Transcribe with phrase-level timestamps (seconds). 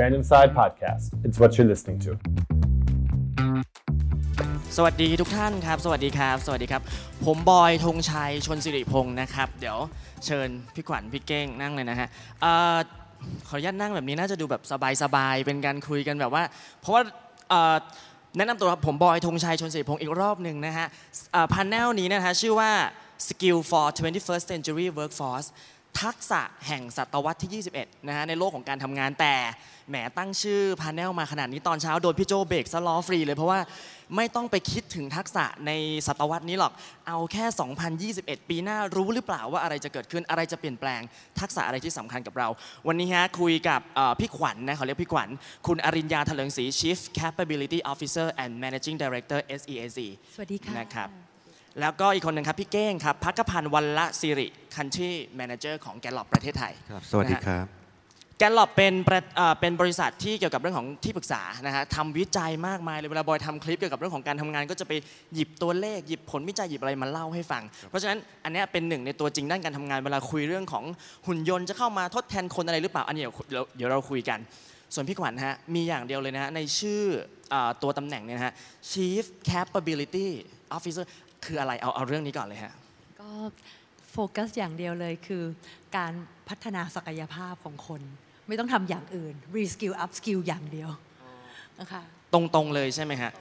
[0.00, 1.04] Random Side Podcast.
[1.26, 2.10] It's what you're listening to.
[4.76, 6.82] สวัสดีทุกท่านครับ สวัสดีครับ สวัสดีครับ
[7.26, 9.78] ผมบอยธงชัยชนสิริพงศ์นะครับ เดี๋ยว
[10.26, 12.08] เชิญพี่ขวัญพี่เก้งนั่งเลยนะฮะ
[12.40, 12.76] เอ่อ
[13.48, 14.62] ขออนุญาตนั่งแบบนี้น่าจะดูแบบ
[15.02, 16.42] สบายๆ เป็นการคุยกันแบบว่า
[16.80, 17.02] เพราะว่า
[17.48, 17.76] เอ่อ
[18.36, 20.86] แนะนำตัวครับผมบอยธงชัยชนสิริพงศ์อีกรอบหนึ่งนะฮะ
[21.52, 22.70] พันแนลนี้นะฮะชื่อว่า
[23.28, 25.48] Skill for 21st Century Workforce
[26.02, 29.34] ทักษะแห่งศตวรรษที่ 21 นะฮะในโลกของการทำงานแต่
[29.88, 33.60] แหมตั้งชื่อพาแนลมาขนาดนี้ตอนเช้าโดนพี่โจเบรกซะล้อฟรีเลยเพราะว่า
[34.16, 35.72] ไม่ต้องไปคิดถึงทักษะใน
[36.06, 36.72] ศตวรรษนี้หรอก
[37.08, 37.44] เอาแค่
[38.12, 41.00] 2021 ปีหน้ารู้หรือเปล่าว่าอะไรจะเกิดขึ้นอะไรจะเปลี่ยนแปลง
[41.40, 42.48] ทักษะอะไรที่สำคัญกับเรา
[42.88, 45.28] วันนี้ฮะคุยกับเอ่อพี่ขวัญนะเขาเรียกพี่ขวัญ
[45.66, 49.98] คุณอรินยาเถลิงศรี Chief Capability Officer and Managing Director SEAC
[50.34, 51.31] สวัสดีค่ะนะครับ
[51.80, 57.66] แล้วก็อีกคนหนึ่งครับพี่เก้งครับพักพันธ์วันละสิริคันที่แมเนเจอร์ของแกลลอบประเทศไทยครับสวัสดีครับ
[58.38, 64.92] แกลลอบเป็นประเอ่อเป็นบริษัทที่เกี่ยวกับเรื่องของที่ปรึกษานะฮะทำวิจัยมากมายเลยเวลาบอยทำคลิปเกี่ยวกับเรื่องของการทำงาน ก็จะไป
[65.34, 70.84] หยิบตัวเลขหยิบผลวิจัยหยิบอะไรมาเล่าให้ฟัง เพราะฉะนั้นอันเนี้ยเป็นหนึ่งในตัวจริงด้านการทำงานเวลาคุยเรื่องของ
[71.26, 74.38] หุ่นยนต์จะเข้ามาทดแทนคนอะไรหรือเปล่าอันนี้เดี๋ยวเดี๋ยวเดี๋ยวเราคุยกัน
[74.94, 77.02] ส่วนพี่ขวัญฮะมีอย่างเดียวเลยนะฮะในชื่อ
[77.50, 78.54] เอ่อตัวตำแหน่งเนี่ยนะฮะ
[78.90, 80.28] Chief Capability
[80.76, 81.04] Officer
[81.44, 82.72] คืออะไรเอาเอาเรื่องนี้ก่อนเลยฮะ
[83.20, 83.30] ก็
[84.12, 85.44] โฟกัสอย่างเดียวเลยคือ
[85.96, 86.12] การ
[86.48, 88.00] พัฒนาศักยภาพของคน
[88.48, 90.90] ไม่ต้องทำอย่างอื่น reskill upskill อย่างเดียว
[91.80, 92.02] นะคะ
[92.34, 93.32] ตรงๆเลยใช่ไหมฮะ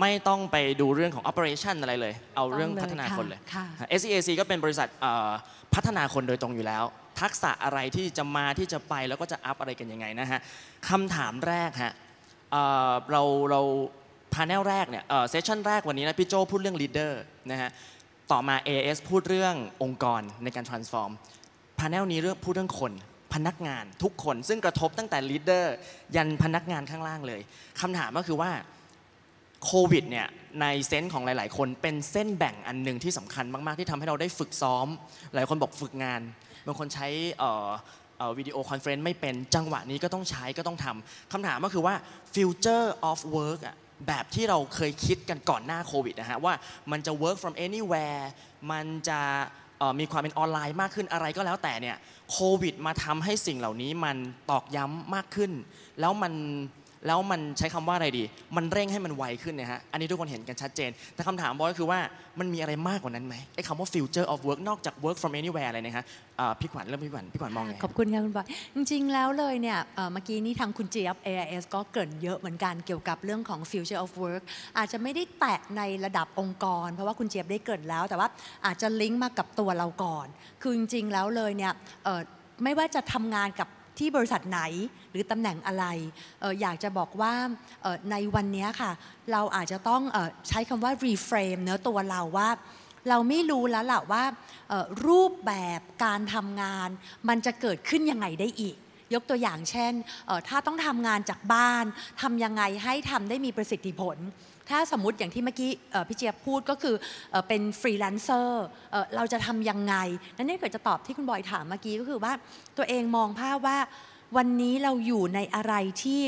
[0.00, 3.66] ไม่ต้องไปดูเรื่องของ operation อะไรเลย เอาเรื่องต้องเลยพัฒนาคนเลยค่ะ
[4.00, 5.30] SEAC ก็เป็นบริษัทเอ่อ
[5.74, 6.84] พัฒนาคนโดยตรงอยู่แล้ว
[7.20, 10.40] ทักษะอะไรที่จะมาที่จะไปแล้วก็จะ up อะไรกันยังไงนะฮะ
[10.88, 11.92] คำถามแรกฮะ
[12.52, 13.60] เอ่อเราเรา
[14.34, 17.12] panel แรกเนี่ย session แรกวันนี้นะพี่โจพูดเรื่อง leader
[17.50, 17.70] นะฮะ
[18.32, 21.10] ต่อมา AIS พูดเรื่ององค์กรในการ transform
[21.78, 22.92] panel นี้เรื่องพูดเรื่องคน
[23.34, 25.64] พนักงานทุกคนซึ่งกระทบตั้งแต่ leader
[26.16, 27.40] ยันพนักงานข้างล่างเลย
[27.80, 28.50] คำถามก็คือว่า
[29.64, 30.26] โควิดเนี่ย
[30.60, 34.86] ใน sense ของหลาย ๆ คนเป็นเส้นแบ่งอันหนึ่งที่สำคัญมาก ๆ ที่ทำให้เราได้ฝึกซ้อม
[35.34, 36.20] หลายคนบอกฝึกงาน
[36.66, 37.08] บางคนใช้
[38.38, 41.94] video conference ไม่เป็นจังหวะนี้ก็ต้องใช้ก็ต้องทำคำถามก็คือว่า
[42.34, 43.76] future of work อะ
[44.06, 46.54] แบบที่เราเคยคิดกันก่อนหน้าโควิดนะฮะว่า
[46.90, 48.22] มันจะ work from anywhere
[48.70, 49.20] มันจะ
[50.00, 51.96] มีความเป็นออนไลน์มากขึ้นอะไรก็แล้วแต่เนี่ย
[52.30, 54.16] โควิดมาทำให้สิ่งเหล่านี้มัน
[54.50, 55.52] ตอกย้ำมากขึ้น
[56.00, 56.32] แล้วมัน
[57.06, 58.24] แล้วมันใช้คำว่าอะไรดี
[58.56, 61.98] มันเร่งให้มันไวขึ้นนะฮะ อันนี้ทุกคนเห็นกันชัดเจน แต่คำถามบอยก็คือว่า
[62.38, 66.04] มันมีอะไรมากกว่านั้นไหมไอ้คำว่า future of work นอกจาก work from anywhere อะไรนะฮะ
[66.60, 69.78] พี่ขวัญเริ่มพี่ขวัญพี่ขวัญมองไงขอบคุณค่ะคุณบอย จริง ๆ แล้วเลยเนี่ย
[70.12, 74.42] เมื่อกี้นี้ทางคุณเจี๊ยบ AIS ก็เกริ่นเยอะเหมือนกันเกี่ยวกับเรื่องของ future of work
[74.78, 78.28] อาจจะไม่ได้แตะในระดับองค์กร เพราะว่าคุณเจี๊ยบได้เกริ่นแล้ว แต่ว่า
[78.66, 80.26] อาจจะลิงก์มากับตัวเราก่อน
[80.62, 81.72] คือจริงๆแล้วเลยเนี่ย
[82.64, 83.68] ไม่ว่าจะทำงานกับ
[83.98, 84.60] ที่บริษัทไหน
[85.10, 85.84] หรือตำแหน่งอะไร
[86.42, 87.32] อออยากจะบอกว่า
[87.84, 88.92] ออในวันนี้ค่ะ
[89.32, 92.48] เราอาจจะต้องออใช้คำว่า reframe เนื้อตัวเราว่า
[93.08, 94.24] เราไม่รู้แล้วล่ะว่า
[95.06, 96.88] รูปแบบการทำงาน
[97.28, 98.76] มันจะเกิดขึ้นยังไงได้อีก
[99.14, 99.92] ยกตัวอย่างเช่น
[100.48, 101.84] ถ้าต้องทำงานจากบ้าน
[102.22, 104.16] ทำยังไงให้ทำได้มีประสิทธิผล
[104.70, 105.70] ถ้าสมมติอย่างที่เมื่อกี้
[106.08, 106.96] พี่เจี๊ยบพูดก็คือ
[107.30, 108.64] เอเป็นฟรีแลนเซอร์
[109.16, 109.94] เราจะทำยังไง
[110.36, 112.32] นั่นนี่เกิดจะตอบที่คุณบอยถามเมื่อกี้ก็คือว่า
[112.76, 113.78] ตัวเองมองภาพว่า
[114.36, 115.74] วันนี้เราอยู่ในอะไร
[116.04, 116.22] ที่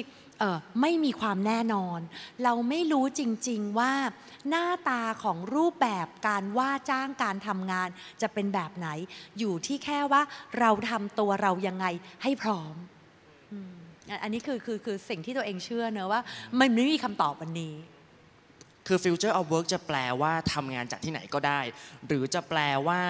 [0.80, 2.00] ไม่มีความแน่นอน
[2.44, 3.92] เราไม่รู้จริงๆว่า
[4.48, 7.88] หน้าตาของรูปแบบการว่าจ้างการทำงาน
[8.22, 8.88] จะเป็นแบบไหน
[9.38, 10.22] อยู่ที่แค่ว่า
[10.60, 11.86] เราทำตัวเรายังไง
[12.22, 12.74] ให้พร้อม
[14.22, 16.20] อันนี้คือคือคือสิ่งที่ตัวเองเชื่อเนอะว่า
[16.60, 17.74] มันไม่มีคำตอบวันนี้
[18.86, 21.60] คือ future of work จะแปลว่าทำงานจากที่ไหนก็ได้
[22.06, 22.58] หรือจะแปล
[22.88, 23.02] ว่า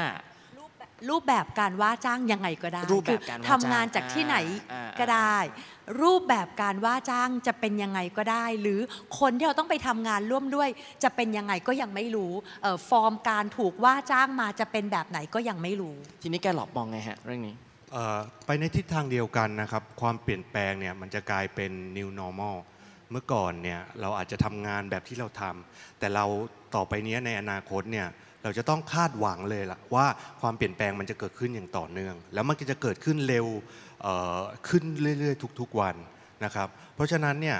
[1.10, 4.36] รูปแบบการว่าจ้างยังไงก็ได้รูปแบบการว่าคือทำงานจากที่ไหน
[4.72, 5.38] อ่าอ่าก็ได้
[6.02, 8.80] รูปแบบการว่าจ้างจะเป็นยังไงก็ได้ หรือ
[9.20, 10.68] คนที่เราต้องไปทำงานร่วมด้วย
[11.02, 17.54] จะเป็นยังไงก็ยังไม่รู้เอ่อฟอร์มการถูกว่าจ้างมาจะเป็นแบบไหนก็ยังไม่รู้ ทีนี้แกหลอบมองไงฮะเรื่องนี้
[17.92, 22.56] เอ่อไปในทิศทางเดียวกันนะครับ ความเปลี่ยนแปลงเนี่ยมันจะกลายเป็น new normal
[23.14, 26.24] เมื่อก่อนเนี่ยเราอาจจะทำงานแบบที่เราทำแต่เรา
[26.74, 28.06] ต่อไปนี้ในอนาคตเนี่ย
[28.42, 30.06] เราจะต้องคาดหวังเลยล่ะว่า
[30.40, 33.46] ความเปลี่ยนแปลงมันจะเกิดขึ้นอย่างต่อเนื่อง แล้วมันก็จะเกิดขึ้นเร็ว
[34.68, 34.84] ขึ้น
[35.18, 35.96] เรื่อยๆ ทุกๆวัน
[36.44, 37.58] นะครับ เพราะฉะนั้นเนี่ย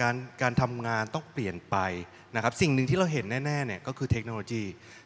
[0.00, 1.76] การการทำงานต้องเปลี่ยนไป
[2.34, 4.62] นะครับสิ่งหนึ่งที่เราเห็นแน่ๆเนี่ยก็คือเทคโนโลยี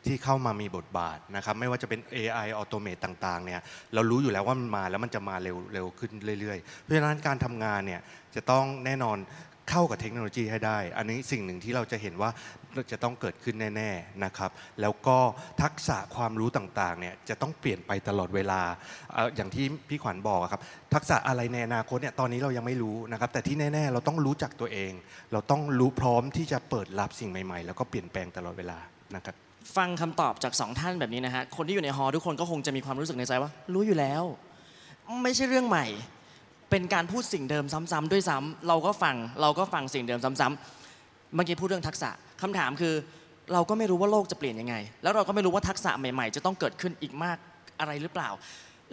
[0.07, 3.61] ที่เข้ามามีบทบาทนะครับไม่ว่าจะเป็น AI ออโตเมตต่างๆเนี่ย
[3.95, 8.01] เรารู้อยู่แล้วว่ามันมาแล้วมันจะมาเร็วเร็วขึ้นเรื่อยๆ เพราะฉะนั้นการทำงานเนี่ย
[8.35, 9.19] จะต้องแน่นอน
[9.71, 12.31] เข้ากับเทคโนโลยีให้ได้ อันนี้สิ่งหนึ่งที่เราจะเห็นว่า
[12.93, 14.51] จะต้องเกิดขึ้นแน่ ๆนะครับ
[14.81, 15.19] แล้วก็
[15.63, 18.61] ทักษะความรู้ต่างๆเนี่ยจะต้องเปลี่ยนไปตลอดเวลา
[19.37, 20.63] อย่างที่พี่ขวัญบอกครับ
[20.95, 24.93] ทักษะอะไรในอนาคตเนี่ยตอนนี้เรายังไม่รู้นะครับ แต่ที่แน่ ๆ เราต้องรู้จักตัวเอง
[25.33, 28.79] เราต้องรู้พร้อมที่จะเปิดรับสิ่งใหม่ ๆ แล้วก็เปลี่ยนแปลงตลอดเวลา
[29.17, 29.35] นะครับ
[29.77, 34.23] ฟังคำตอบจากสองท่านแบบนี้นะฮะคนที่อยู่ในฮอลล์ทุกคนก็คงจะมีความรู้สึกในใจว่า รู้อยู่แล้ว
[35.23, 35.87] ไม่ใช่เรื่องใหม่
[36.71, 42.11] เป็นการพูดสิ่งเดิมซ้ำๆด้วยซ้ำเราก็ฟังเราก็ฟังสิ่งเดิมซ้ำๆเมื่อกี้พูดเรื่องทักษะ
[42.43, 42.95] คำถามคือ
[43.53, 47.37] เราก็ไม่รู้ว่าโลกจะเปลี่ยนยังไง แล้วเราก็ไม่รู้ว่าทักษะใหม่ ๆ จะต้องเกิดขึ้นอีกมาก
[47.81, 48.31] อะไรหรือเปล่า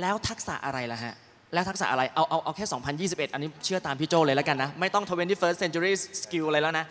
[0.01, 1.15] แล้วทักษะอะไรล่ะฮะ
[1.53, 2.65] แล้วทักษะอะไรเอาเอาเอาแค่
[2.99, 5.91] 2021 อันนี้เชื่อตามพี่โจเลยแล้วกันนะ ไม่ต้อง 21st century
[6.21, 6.85] skill อะไรแล้วนะ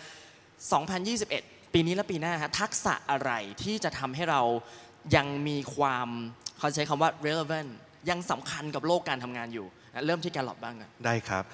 [0.88, 3.30] 2021 ปีนี้และปีหน้าฮะทักษะอะไร
[3.62, 4.42] ที่จะทำให้เรา
[5.16, 6.08] ยังมีความ
[6.58, 7.70] เขาใช้คำว่า relevant
[8.10, 9.66] ยังสำคัญกับโลกการทำงานอยู่
[10.06, 11.44] เริ่มที่ Gallup บ้างกันได้ครับ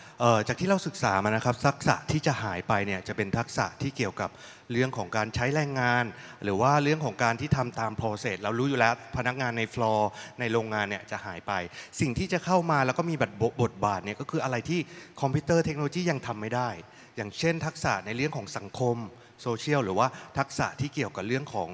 [0.48, 4.30] จากที่เราศึกษามานะครับทักษะที่จะหายไปเนี่ยจะเป็นทักษะที่เกี่ยวกับ
[4.72, 6.04] เรื่องของการใช้แรงงาน
[6.44, 10.10] หรือว่าเรื่องของการที่ทำตาม process เรารู้อยู่แล้วพนักงานในฟลอร์
[10.40, 11.52] ในโรงงานเนี่ยจะหายไป
[12.00, 14.80] สิ่งที่จะเข้ามาแล้วก็มีบทบทบาทเนี่ยก็คืออะไรที่
[15.20, 16.70] คอมพิวเตอร์เทคโนโลยียังทำไม่ได้
[17.16, 18.96] อย่างเช่น ทักษะในเรื่องของสังคม
[19.42, 21.70] โซเชียลหรือว่าทักษะที่เกี่ยวกับเรื่องของ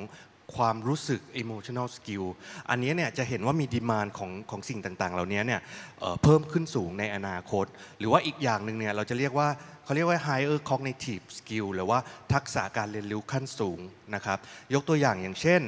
[0.57, 2.27] ความรู้สึก emotional skill
[2.71, 5.61] อันนี้เนี่ยจะเห็นว่ามีดีมานของของสิ่งต่างๆ เหล่านี้เนี่ย
[6.01, 7.67] เเพิ่มขึ้นสูงในอนาคต
[7.99, 9.49] หรือว่าอีกอย่างหนึ่งเนี่ยเราจะเรียกว่า
[9.85, 11.99] เขาเรียกว่า higher cognitive skill หรือว่า
[12.33, 13.81] ทักษะการเรียนรู้ขั้นสูง
[14.15, 14.39] นะครับ
[14.75, 15.63] ยกตัวอย่างอย่างเช่น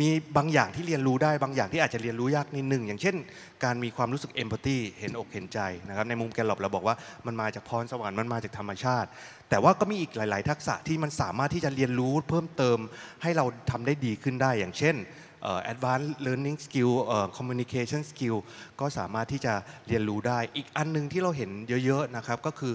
[0.00, 3.16] มีบางอย่างที่เรียนรู้ได้บางอย่างที่อาจจะเรียนรู้ยากนิดหนึ่งอย่างเช่น
[3.64, 9.08] การมีความรู้สึก empathy เห็นอกเห็นใจนะครับในมุมแกลลบเราบอกว่ามันมาจากพรสวรรค์มันมาจากธรรมชาติ
[9.50, 12.78] แต่ว่าก็มีอีกหลาย ๆ ทักษะที่มันสามารถที่จะเรียนรู้เพิ่มเติม
[13.22, 14.96] ให้เราทำได้ดีขึ้นได้ อย่างเช่น
[15.42, 18.36] เอ่อ advanced learning skill เอ่อ communication skill
[18.80, 19.54] ก็สามารถที่จะ
[19.88, 21.50] เรียนรู้ได้ อีกอันหนึงที่เราเห็น
[21.84, 22.72] เยอะ ๆ นะครับก็คือ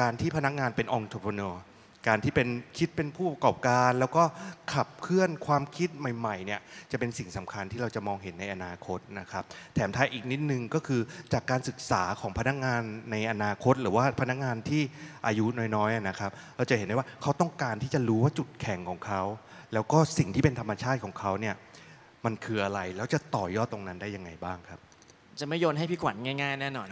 [0.00, 1.54] การที่พนักงานเป็น entrepreneur
[2.06, 2.48] การที่เป็น
[2.78, 4.24] คิดเป็นผู้ประกอบการ แล้วก็
[4.72, 6.60] ขับเคลื่อนความคิดใหม่ๆเนี่ย
[6.92, 11.00] จะเป็นสิ่งสำคัญที่เราจะมองเห็นในอนาคตนะครับแถมท้ายอีกนิดนึงก็คือ
[11.32, 14.82] จากการศึกษาของพนักงานในอนาคต หรือว่าพนักงานที่
[15.26, 15.44] อายุ
[15.76, 19.22] น้อยๆนะครับ เราจะเห็นได้ว่าเขาต้องการที่จะรู้ว่าจุดแข็งของเขา
[19.72, 21.54] แล้วก็สิ่งที่เป็นธรรมชาติของเขาเนี่ย
[22.24, 24.78] มันคืออะไรแล้วจะต่อยอดตรงนั้นได้ยังไงบ้างครับ
[25.40, 26.88] จะไม่โยนให้พี่ขวัญง่าย ๆ แน่นอน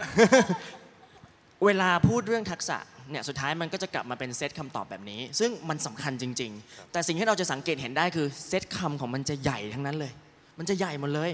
[1.64, 2.78] เวลาพูดเรื่องทักษะ
[3.10, 10.12] เนี่ยสุดท้ายมันก็จะกลับมาเป็นเซตคำตอบแบบนี้ ซึ่งมันสำคัญจริง ๆ แต่สิ่งที่เราจะสังเกตเห็นได้คือเซตคำของมันจะใหญ่ทั้งนั้นเลย
[10.58, 11.30] มันจะใหญ่หมดเลย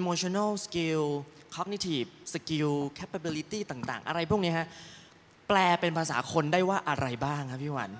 [0.00, 1.04] emotional skill
[1.54, 4.68] cognitive skill capability ต่าง ๆ อะไรพวกนี้ฮะ
[5.48, 7.90] แปลเป็นภาษาคนได้ว่าอะไรบ้างครับพี่หวัน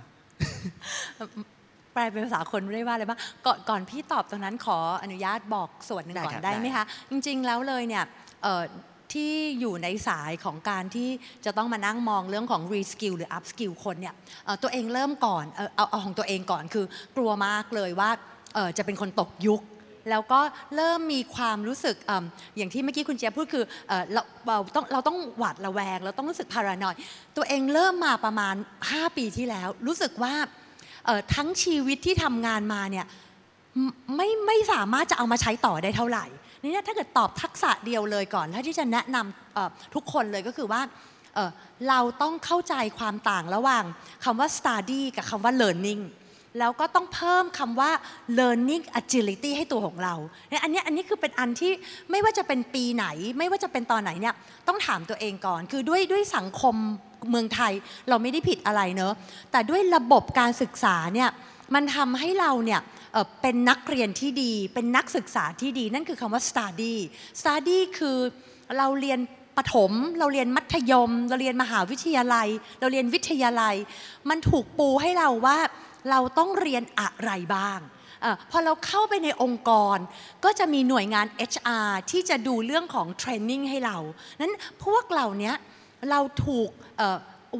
[1.92, 8.04] แปลเป็นภาษาคนไม่ได้ว่าอะไรบ้างก่อนก่อนพี่ตอบตรงนั้นขออนุญาตบอกส่วนหนึ่งได้ก่อนครับได้ได้ไหมคะ จริง ๆ แล้วเลยเนี่ย
[8.42, 8.62] เอ่อ
[9.14, 11.08] ที่อยู่ในสายของการที่
[11.44, 14.14] จะต้องมานั่งมองเรื่องของ reskill หรือ upskill คนเนี่ย
[14.62, 18.10] ตัวเองเริ่มก่อนเอาเอาของตัวเองก่อนคือกลัวมากเลยว่า
[18.78, 19.62] จะเป็นคนตกยุค
[20.10, 20.40] แล้วก็
[20.76, 22.12] เริ่มมีความรู้สึกอ
[22.56, 26.94] อย่างที่เมื่อกี้คุณเจี๊ยบพูดคือเออเราเราต้องเราต้องหวาดระแวง เราต้องรู้สึกพารานอย
[27.36, 28.54] ตัวเองเริ่มมาประมาณ
[28.86, 30.34] 5 ปีที่แล้ว รู้สึกว่า
[31.34, 33.06] ทั้งชีวิตที่ทำงานมาเนี่ย
[34.16, 36.26] ไม่ไม่สามารถจะเอามาใช้ต่อได้เท่าไหร่
[36.64, 40.80] นี่ถ้าเกิดตอบทักษะเดียวเลยก่อนถ้าที่จะแนะนำทุกคนเลยก็คือว่า
[41.88, 43.84] เราต้องเข้าใจความต่างระหว่าง
[44.24, 46.02] คำว่า study กับคำว่า learning
[46.58, 47.90] แล้วก็ต้องเพิ่มคำว่า
[48.38, 50.14] learning agility ให้ตัวของเรา
[50.50, 51.72] เนี่ยอันนี้อันนี้คือเป็นอันที่
[52.10, 53.06] ไม่ว่าจะเป็นปีไหน
[53.38, 54.34] ไม่ว่าจะเป็นตอนไหนเนี่ย
[54.68, 56.74] ต้องถามตัวเองก่อน คือด้วยด้วยสังคม
[57.30, 57.72] เมืองไทย
[58.08, 59.12] เราไม่ได้ผิดอะไรเนอะ
[59.52, 61.30] แต่ด้วยระบบการศึกษาเนี่ย
[61.74, 62.80] มันทำให้เราเนี่ย
[63.42, 66.94] เป็นนักเรียนที่ดี เป็นนักศึกษาที่ดี นั่นคือคำว่า study
[67.40, 68.18] study คือ
[68.78, 69.20] เราเรียน
[69.56, 72.48] ปถม เราเรียนมัธยม เราเรียนมหาวิทยาลัย
[72.80, 73.76] เราเรียนวิทยาลัย
[74.28, 75.58] มันถูกปูให้เราว่า
[76.10, 77.80] เราต้องเรียนอะไรบ้าง
[78.24, 79.98] อพอเราเข้าไปในองค์กร
[80.44, 83.98] ก็จะมีหน่วยงาน HR ที่จะดูเรื่องของเทรนนิ่งให้เรา
[84.40, 84.54] นั้น
[84.84, 85.52] พวกเรานี้
[86.10, 86.70] เราถูก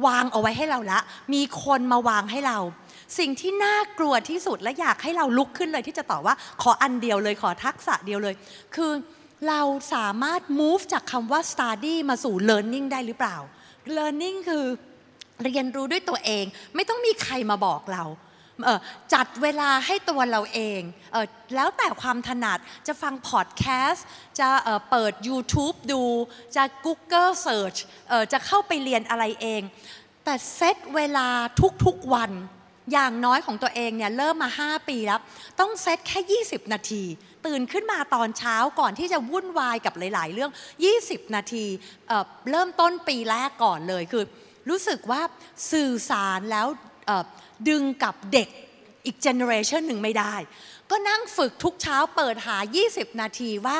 [0.05, 0.99] วางเอาไว้ให้เราละ
[1.33, 2.57] มีคนมาวางให้เรา
[3.19, 8.35] สิ่งที่น่ากลัวที่สุดและอยากให้เราลุกขึ้นเลยที่จะตอบว่าขออันเดียวเลยขอทักษะเดียวเลย
[8.75, 8.91] คือ
[9.47, 9.61] เรา
[9.93, 13.37] สามารถ move จากคำว่า study มาสู่ learning ได้หรือเปล่า
[13.97, 14.65] learning คือ
[15.43, 16.45] เรียนรู้ด้วยตัวเอง
[16.75, 18.05] ไม่ต้องมีใครมาบอกเรา
[19.13, 20.81] จัดเวลาให้ตัวเราเอง
[21.11, 24.05] เออแล้วแต่ความถนัดจะฟังพอดแคสต์
[24.39, 26.03] จะเเปิด YouTube ดู
[26.55, 29.61] จะ Google Search เจะเข้าไปเรียนอะไรเอง
[30.25, 31.27] แต่เซตเวลา
[31.85, 32.31] ทุกๆวัน
[32.91, 35.19] อย่างน้อยของตัวเองเนี่ยเริ่มมา 5 ปีแล้ว
[35.59, 37.03] ต้องเซตแค่ 20 นาที
[37.45, 40.51] ตื่นขึ้นมาตอนเช้าก่อนที่จะวุ่นวายกับหลาย ๆ เรื่อง
[40.93, 42.09] 20 นาที
[42.51, 44.23] เริ่มต้นปีแรกก่อนเลยคือ
[44.69, 45.21] รู้สึกว่า
[45.71, 46.67] สื่อสารแล้ว
[47.69, 48.49] ดึงกับเด็ก
[49.05, 50.35] อีก generation หนึ่งไม่ได้
[50.91, 52.57] ก็นั่งฝึกทุกเช้าเปิดหา
[52.89, 53.77] 20 นาทีว่า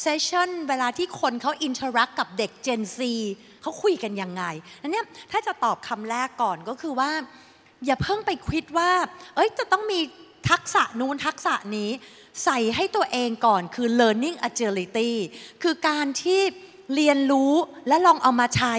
[0.00, 2.98] session เวลาที่คนเขา interact กับเด็ก Gen Z
[3.62, 4.44] เขาคุยกันยังไง
[4.82, 7.10] นั้นเนี่ยถ้าจะตอบคำแรกก่อนก็คือว่า
[7.86, 8.90] อย่าเพิ่งไปคิดว่า
[9.34, 10.00] เอ้ยจะต้องมี
[10.50, 11.90] ทักษะนู้นทักษะนี้
[12.44, 15.10] ใส่ให้ตัวเองก่อนคือ learning agility
[15.62, 16.40] คือการที่
[16.94, 17.52] เรียนรู้
[17.88, 18.74] และลองเอามาใช้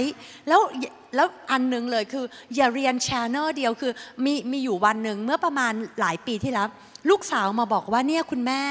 [0.48, 0.62] แล้ว
[1.16, 3.92] แล้วอันหนึงเลยคือ อย่าเรียน channel เดียวคือ
[4.26, 6.68] มีมีอยู่วันหนึ่งเมื่อประมาณหลายปีที่แล้ว
[7.10, 8.62] ลูกสาวมาบอกว่าเนี่ยคุณแม่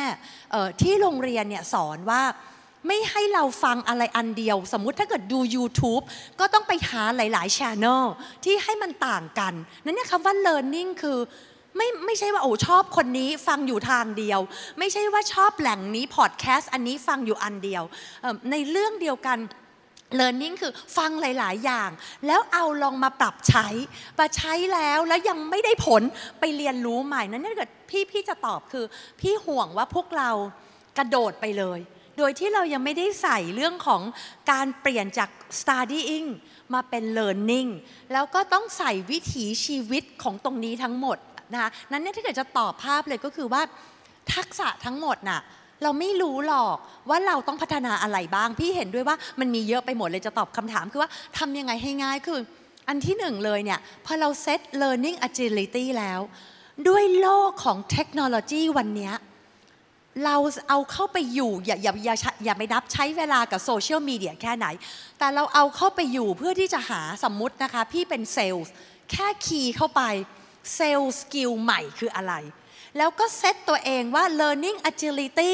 [0.81, 2.23] ที่โรงเรียนเนี่ยสอนว่า
[2.87, 6.05] ไม่ให้เราฟังอะไรอันเดียว สมมุติถ้าเกิดดู YouTube
[6.41, 8.05] ก็ต้องไปหาหลายๆ Channel
[8.45, 11.19] ที่ให้มันต่างกัน นั่นเนี่ยคำว่า learning คือ
[11.77, 14.41] ไม่ไม่ใช่ว่าโอ้ชอบคนนี้ฟังอยู่ทางเดียว
[14.79, 17.83] ไม่ใช่ว่าชอบแหล่งนี้พอดแคสต์อันนี้ฟังอยู่อันเดียว
[18.51, 19.39] ในเรื่องเดียวกัน
[20.19, 21.91] learning คือฟังหลาย ๆ อย่าง
[22.27, 23.67] แล้วเอาลองมาปรับใช้
[24.19, 26.03] มาใช้แล้วแล้วยังไม่ได้ผล
[26.41, 28.85] ไปเรียนรู้ใหม่นั้นถ้าเกิดพี่พี่จะตอบคือ
[29.21, 30.31] พี่ห่วงว่าพวกเรา
[30.99, 31.81] กระโดดไปเลย
[32.19, 34.03] โดยที่เรายังไม่ได้ใส่เรื่องของ
[34.51, 35.31] การเปลี่ยนจาก
[35.61, 36.29] studying
[36.75, 37.69] มาเป็น learning
[38.13, 41.19] แล้วก็ต้องใส่วิถีชีวิตของตรงนี้ทั้งหมด
[41.53, 43.63] นะคะนั้นเนี่ยถ้าเกิดจะตอบภาพเลยก็คือว่า
[44.35, 45.41] ทักษะทั้งหมดน่ะ
[45.83, 46.77] เราไม่รู้หรอก
[47.09, 52.41] ว่าเราต้องพัฒนาอะไรบ้าง พี่เห็นด้วยว่ามันมีเยอะไปหมดเลยจะตอบคำถามคือว่าทำยังไงให้ง่ายคือ
[52.89, 56.21] อันที่หนึ่งเลยเนี่ยพอเราเซต learning agility แล้ว
[56.89, 59.13] ด้วยโลกของเทคโนโลยีวันนี้
[60.25, 60.37] เรา
[60.69, 64.67] เอาเข้าไปอยู่อย่าอย่าอย่าอย่าไปนับใช้เวลากับโซเชียลมีเดียแค่ไหน
[65.19, 68.67] แต่เราเอาเข้าไปอยู่เพื่อที่จะหาสมมุตินะคะ พี่เป็นเซลล์
[69.11, 70.03] แค่ key เข้าไป
[70.75, 72.35] sales skill ใหม่คืออะไร
[72.99, 75.53] แล้วก็เซตตัวเองว่า learning agility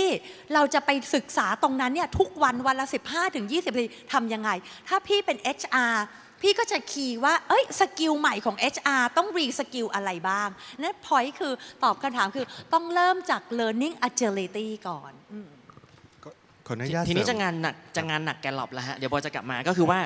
[0.55, 4.51] เราจะไปศึกษาตรงนั้นเนี่ยทุกวันวันละ 15ถึง20นาทีทำยังไง
[4.89, 5.95] ถ้าพี่เป็น HR
[6.43, 10.49] พี่ก็จะ key ว่าเอ้ย skill ใหม่ของ HR ต้อง reskill อะไรบ้าง
[10.81, 11.53] นั่นพอยคือ
[11.85, 15.49] ตอบคำถามคือต้องเริ่มจาก learning agility ก่อนอืม
[16.67, 20.01] ขออนุญาตทีนี้เสริจะมงานหนักจะงานหนักแกลลอบแล้วฮะ เดี๋ยวบอยจะกลับมาก็คือว่า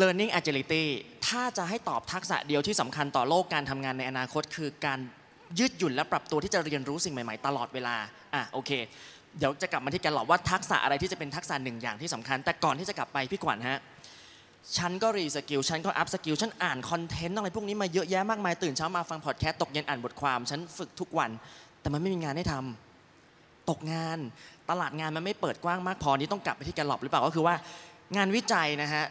[0.00, 0.84] learning agility
[1.28, 4.98] ถ้าจะให้ตอบทักษะเดียวที่สำคัญต่อโลกการทำงานในอนาคต คือการ
[5.58, 7.96] ยืดหยุ่นและปรับตัวที่จะเรียนรู้สิ่งใหม่ๆ ตลอดเวลา
[8.34, 8.70] อะโอเค
[9.38, 13.80] เดี๋ยวจะกลับมาที่แกลลอบว่าทักษะอะไรที่จะเป็นทักษะหนึ่งอย่างที่สำคัญ แต่ก่อนที่จะกลับไปพี่ขวัญฮะ
[14.78, 21.30] ฉันก็ reskill ฉันก็ upskill ฉันอ่าน content อะไรพวกนี้มาเยอะแยะมากมายตื่นเช้ามาฟังพอดแคสต์ตกเย็นอ่านบทความ ฉันฝึกทุกวัน
[21.80, 24.18] แต่มันไม่มีงานให้ทำตกงาน
[24.70, 27.54] ตลาดงานมันไม่เปิดกว้างมากพอนี้ต้องกลับไปที่ Gallup หรือเปล่าก็คือว่า
[28.16, 29.04] งานวิจัยนะฮะ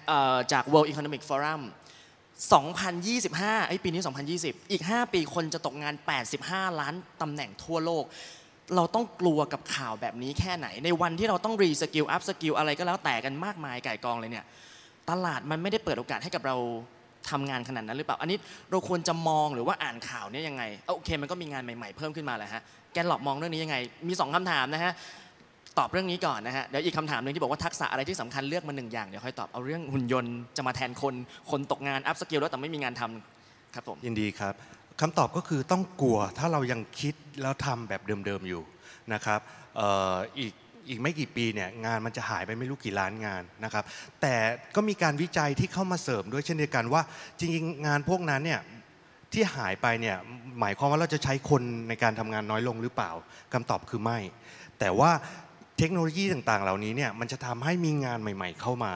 [0.52, 1.62] จาก World Economic Forum
[2.90, 4.02] 2025ไอ้ปีนี้
[4.36, 5.94] 2020 อีก 5 ปีคนจะตกงาน
[6.38, 8.04] 85 ล้านตำแหน่งทั่วโลก
[8.76, 14.46] เราต้องกลัวกับข่าวแบบนี้แค่ไหน ในวันที่เราต้อง reskill upskill อะไรก็แล้วแต่กันมากมายก่ายกองเลยเนี่ย
[15.10, 16.56] ตลาดมันไม่ได้เปิดโอกาสให้กับเรา
[17.30, 18.38] ทำงานขนาดนั้นหรือเปล่า อันนี้
[18.72, 22.62] เราควรจะมองหรือว่าอ่านข่าวเนี่ยยังไงเอาโอเค มันก็มีงานใหม่ๆเพิ่มขึ้นมาแหละฮะ
[22.94, 23.78] Gallup มองเรื่องนี้ยังไง
[24.10, 24.92] มีสองคำถามนะฮะ
[25.78, 31.14] ตอบเรื่องนี้ก่อนนะฮะ เดี๋ยวอีกคำถามหนึ่งที่บอกว่าทักษะอะไรที่สำคัญเลือกมาหนึ่งอย่าง เดี๋ยวค่อยตอบ เอาเรื่องหุ่นยนต์จะมาแทนคน
[31.52, 34.54] คนตกงาน upskill แล้วแต่ไม่มีงานทำครับผม ยินดีครับ
[35.02, 38.64] คำตอบก็คือต้องกลัวถ้าเรายังคิดแล้วทำแบบเดิมๆอยู่
[39.14, 39.40] นะครับ
[40.40, 40.54] อีก
[40.90, 43.84] อีกไม่กี่ปีเนี่ยงานมันจะหายไปไม่รู้กี่ล้านงานนะครับ
[44.22, 44.36] แต่
[44.76, 47.02] ก็มีการวิจัยที่เข้ามาเสริมด้วยเช่นเดียวกันว่า
[47.40, 48.62] จริงๆ งานพวกนั้นเนี่ย
[49.34, 50.18] ที่หายไปเนี่ย
[50.60, 53.12] หมายความว่าเราจะใช้คนในการทำงานน้อยลงหรือเปล่า
[53.54, 54.20] คำตอบคือไม่
[54.80, 55.12] แต่ว่า
[55.78, 58.94] เทคโนโลยีต่างๆ เหล่านี้เนี่ยมันจะทำให้มีงานใหม่ ๆ เข้ามา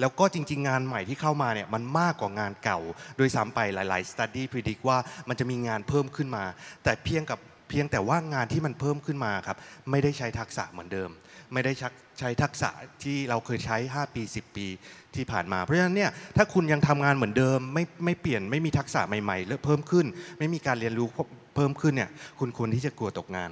[0.00, 2.80] แล้วก็จริง ๆ งานใหม่ที่เข้ามาเนี่ยมันมากกว่างานเก่า
[3.16, 4.98] โดยซ้ำไปหลายๆ study predict ว่า
[5.28, 6.44] มันจะมีงานเพิ่มขึ้นมา
[6.84, 7.38] แต่เพียงกับ
[7.68, 9.56] เพียงแต่ว่างานที่มันเพิ่มขึ้นมาครับ
[9.90, 11.10] ไม่ได้ใช้ทักษะเหมือนเดิม
[11.52, 11.72] ไม่ได้
[12.18, 12.68] ใช้ทักษะ
[13.02, 14.66] ที่เราเคยใช้ 5 ปี 10 ปี
[15.14, 20.06] ที่ผ่านมา เพราะฉะนั้นเนี่ยถ้าคุณยังทำงานเหมือนเดิม ไม่ไม่เปลี่ยนไม่มีทักษะใหม่ๆเพิ่มขึ้น
[20.38, 21.08] ไม่มีการเรียนรู้
[21.56, 23.50] เพิ่มขึ้นเนี่ยคุณควรที่จะกลัวตกงาน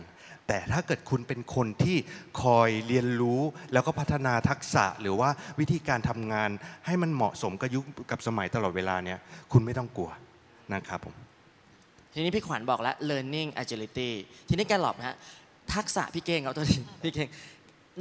[0.49, 1.97] แต่ถ้าเกิดคุณเป็นคนที่
[2.43, 3.41] คอยเรียนรู้
[3.73, 5.31] แล้วก็พัฒนาทักษะหรือว่า
[5.61, 6.51] วิธีการทำงาน
[6.87, 9.19] ให้มันเหมาะสมกับยุคกับสมัยตลอดเวลาเนี่ย
[9.53, 10.11] คุณไม่ต้องกลัว
[10.75, 11.15] นะครับผม
[12.15, 14.11] ทีนี้พี่ขวัญบอกแล้ว learning agility
[14.49, 15.17] ทีนี้แกหลอบฮะ
[15.75, 17.29] ทักษะพี่เก่งเอาตัวนี้พี่เก่ง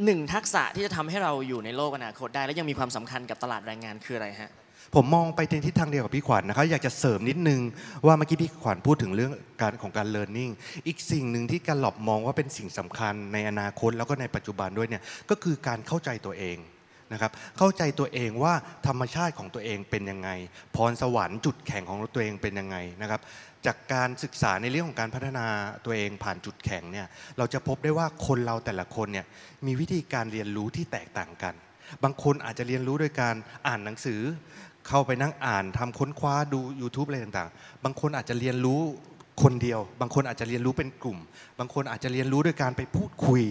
[0.06, 4.52] หนึ่งทักษะที่จะทำให้เราอยู่ในโลกอนาคตได้ และยังมีความสำคัญกับตลาดแรงงานคืออะไรฮะ
[4.96, 7.62] ผมมองไปในทิศทางเดียวกับพี่ขวัญนะครับอยากจะเสริมนิดนึง
[8.06, 10.52] ว่าเมื่อกี้พี่ขวัญพูดถึงเรื่องการของการ learning
[10.88, 16.58] อีกสิ่งหนึ่งที่การหลอบมองว่าเป็นสิ่งสำคัญในอนาคตแล้วก็ในปัจจุบันด้วยเนี่ยก็คือการเข้าใจตัวเอง
[17.12, 18.54] นะครับเข้าใจตัวเองว่า
[18.88, 20.30] ธรรมชาติของตัวเองเป็นยังไง
[20.76, 23.22] พรสวรรค์จุดแข็งของตัวเองเป็นยังไงนะครับ
[23.66, 25.46] จากการศึกษาในเรื่องของการพัฒนา
[25.86, 27.08] ตัวเองผ่านจุดแข็งเนี่ย
[27.38, 29.26] เราจะพบได้ว่าคนเราแต่ละคนเนี่ย
[29.66, 31.54] มีวิธีการเรียนรู้ที่แตกต่างกัน
[32.04, 33.36] บางคนอาจจะเรียนรู้โดยการ
[33.68, 34.22] อ่านหนังสือ
[34.88, 38.82] เข้าไปนั่งอ่านทำค้นคว้าดู YouTube อะไรต่างๆ บางคนอาจจะเรียนรู้
[39.42, 41.18] คนเดียว บางคนอาจจะเรียนรู้เป็นกลุ่ม
[41.60, 43.42] บางคนอาจจะเรียนรู้โดยการไปพูดคุย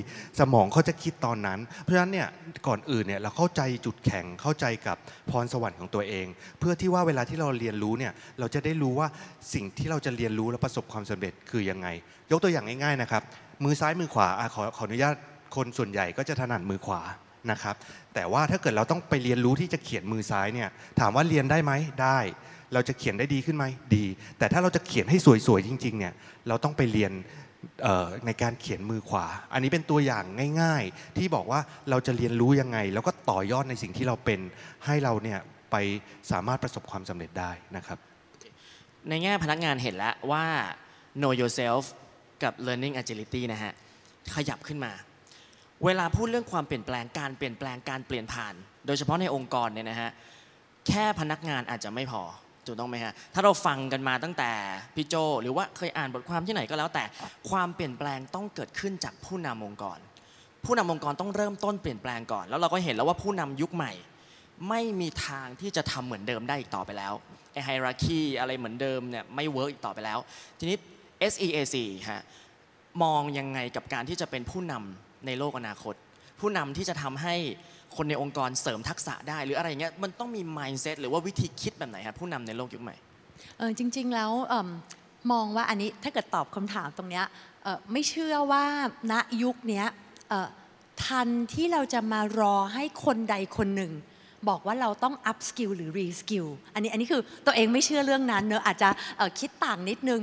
[0.41, 2.29] สมองเขาจะคิดตอนนั้น เพราะฉะนั้นเนี่ย
[2.67, 4.97] ก่อนอื่นเนี่ยเราเข้าใจจุดแข็งเข้าใจกับ
[5.31, 6.27] พรสวรรค์ของตัวเอง
[6.59, 9.09] เพื่อที่ว่าเวลาที่เราเรียนรู้เนี่ยเราจะได้รู้ว่า
[9.55, 11.89] สิ่งที่เราจะเรียนรู้และประสบความสำเร็จคือยังไง
[12.31, 13.23] ยกตัวอย่างง่ายๆนะครับ
[13.65, 15.15] มือซ้ายมือขวาขอขออนุญาต
[15.57, 17.03] คนส่วนใหญ่ก็จะถนัดมือขวา
[17.51, 17.77] นะครับ
[18.15, 20.69] แต่ว่าถ้าเกิดเราต้องไปเรียนรู้ที่จะเขียนมือซ้ายเนี่ย
[21.01, 21.73] ถามว่าเรียนได้ไหม
[22.03, 22.19] ได้
[22.75, 23.65] เราจะเขียนได้ดีขึ้นไหม
[23.97, 24.05] ดี
[24.39, 26.15] แต่ถ้าเราจะเขียนให้สวยๆจริงๆเนี่ย
[26.49, 27.13] เราต้องไปเรียน
[28.27, 30.25] ในการเขียนมือขวา อันนี้เป็นตัวอย่าง
[30.61, 31.61] ง่าย ๆ ที่บอกว่า
[31.91, 34.41] เราจะเรียนรู้ยังไง แล้วก็ต่อยอดในสิ่งที่เราเป็น
[34.87, 35.39] ให้เราเนี่ย
[35.71, 35.77] ไป
[36.31, 37.99] สามารถประสบความสำเร็จได้นะครับ
[39.09, 40.45] ในแง่พนักงานเห็นแล้วว่า
[41.21, 41.83] know yourself
[42.43, 43.73] กับ learning agility นะฮะ
[44.35, 44.93] ขยับขึ้นมา
[45.85, 48.55] เวลาพูดเรื่องความเปลี่ยนแปลงการเปลี่ยนแปลงการเปลี่ยนผ่าน
[48.87, 50.11] โดยเฉพาะในองค์กรเนี่ยนะฮะ
[50.89, 52.23] แค่พนักงานอาจจะไม่พอ
[52.67, 54.51] ถูกต้องไหมฮะ ถ้าเราฟังกันมาตั้งแต่
[54.95, 57.05] พี่โจ หรือว่าเคยอ่านบทความที่ไหนก็แล้วแต่
[57.51, 59.99] ความเปลี่ยนแปลงต้องเกิดขึ้นจากผู้นำองค์กร
[60.65, 63.93] ผู้นำองค์กรต้องเริ่มต้นเปลี่ยนแปลงก่อน แล้วเราก็เห็นแล้วว่าผู้นำยุคใหม่
[64.69, 67.13] ไม่มีทางที่จะทำเหมือนเดิมได้อีกต่อไปแล้ว
[67.53, 70.19] ไอ hierarchy อะไรเหมือนเดิมเนี่ยไม่ work อีกต่อไปแล้ว
[70.59, 70.77] ทีนี้
[71.33, 71.77] SEAC
[72.11, 72.23] ฮะ
[73.03, 75.95] มองยังไงกับการที่จะเป็นผู้นำในโลกอนาคต
[76.41, 77.37] ผู้นำที่จะทำให้
[77.97, 82.97] คนในองค์กรเสริมทักษะได้ หรืออะไรเงี้ยมันต้องมี mindset หรือว่าวิธีคิดแบบไหนครับผู้นำในโลกยุคใหม่
[83.59, 84.63] เออจริง ๆ แล้วเอิ่
[85.33, 87.25] มองว่าอันนี้ถ้าเกิดตอบคำถามตรงเนี้ย
[87.93, 88.65] ไม่เชื่อว่า
[89.13, 89.85] ณยุคนี้
[91.05, 93.93] ทันที่เราจะมารอให้คนใดคนหนึ่ง
[94.49, 98.89] บอกว่าเราต้อง up skill หรือ re skill อันนี้อันนี้คือตัวเองไม่เชื่อเรื่องนั้นเนอะอาจจะ
[99.41, 100.21] คิดต่างนิดนึง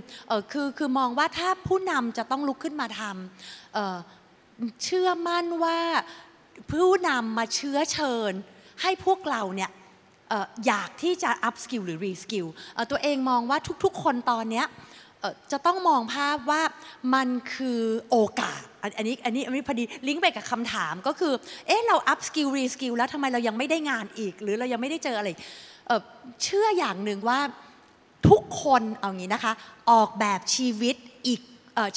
[0.51, 5.77] คือคือมองว่าถ้าผู้นำจะต้องลุกขึ้นมาทำเชื่อมั่นว่า
[6.69, 8.33] ผู้นำมาเชื้อเชิญ
[8.81, 9.71] ให้พวกเราเนี่ย
[10.31, 10.33] อ
[10.67, 14.67] อยากที่จะ up skill หรือ re skill เอ่อตัวเองมองว่าทุกๆ คนตอนเนี้ย
[15.51, 16.61] จะต้องมองภาพว่า
[17.13, 18.61] มันคือโอกาส
[18.97, 21.33] อันนี้อันนี้อันนี้พอดีลิงก์ไปกับคำถามก็คือ
[21.67, 25.29] เอ๊ะเรา up skill re skill แล้วทำไมเรายังไม่ได้งานอีก หรือเรายังไม่ได้เจออะไร
[25.87, 26.01] เอ่อ
[26.43, 27.39] เชื่ออย่างหนึ่งว่า
[28.29, 29.53] ทุกคนเอางี้นะคะ
[29.91, 30.95] ออกแบบชีวิต
[31.27, 31.41] อีก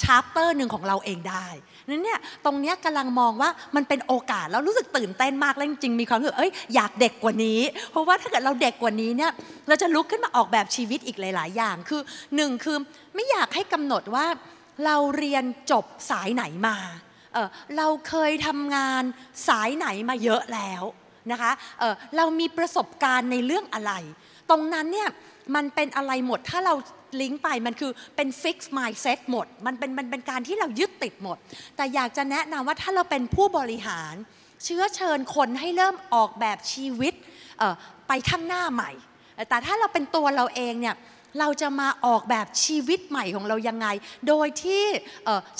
[0.02, 1.46] ชาร์ปเตอร์หนึ่งของเราเองได้
[1.90, 9.32] นั้นเนี่ยตรงเนี้ยกำลังมองว่ามันเป็นโอกาสแล้วรู้สึกตื่นเต้นมากแล้วจริงๆมีความรู้สึกเอ้ยอยากเด็กกว่านี้ เพราะว่าถ้าเกิดเราเด็กกว่านี้เนี่ย
[9.68, 12.00] เราจะลุกขึ้นมาออกแบบชีวิตอีกหลาย ๆ อย่างคือ
[12.36, 12.76] หนึ่งคือ
[13.14, 14.26] ไม่อยากให้กำหนดว่า
[14.84, 16.76] เราเรียนจบสายไหนมา
[17.34, 19.02] เออเราเคยทำงาน
[19.48, 20.82] สายไหนมาเยอะแล้ว
[21.32, 23.92] นะคะเออเรามีประสบการณ์ในเรื่องอะไร
[24.50, 25.08] ตรงนั้นเนี่ย
[25.54, 26.74] มันเป็นอะไรหมดถ้าเรา
[27.20, 31.36] ลิงก์ไปมันคือเป็นฟิกซ์มายเซ็ตหมด มันเป็นมันเป็นการที่เรายึดติดหมด
[31.76, 34.14] แต่อยากจะแนะนำว่าถ้าเราเป็นผู้บริหาร
[34.64, 37.14] เชื้อเชิญคนให้เริ่มออกแบบชีวิต
[38.08, 38.90] ไปข้างหน้าใหม่
[39.48, 40.96] แต่ถ้าเราเป็นตัวเราเองเนี่ย
[41.40, 43.86] เราจะมาออกแบบชีวิตใหม่ของเรายังไง
[44.28, 44.84] โดยที่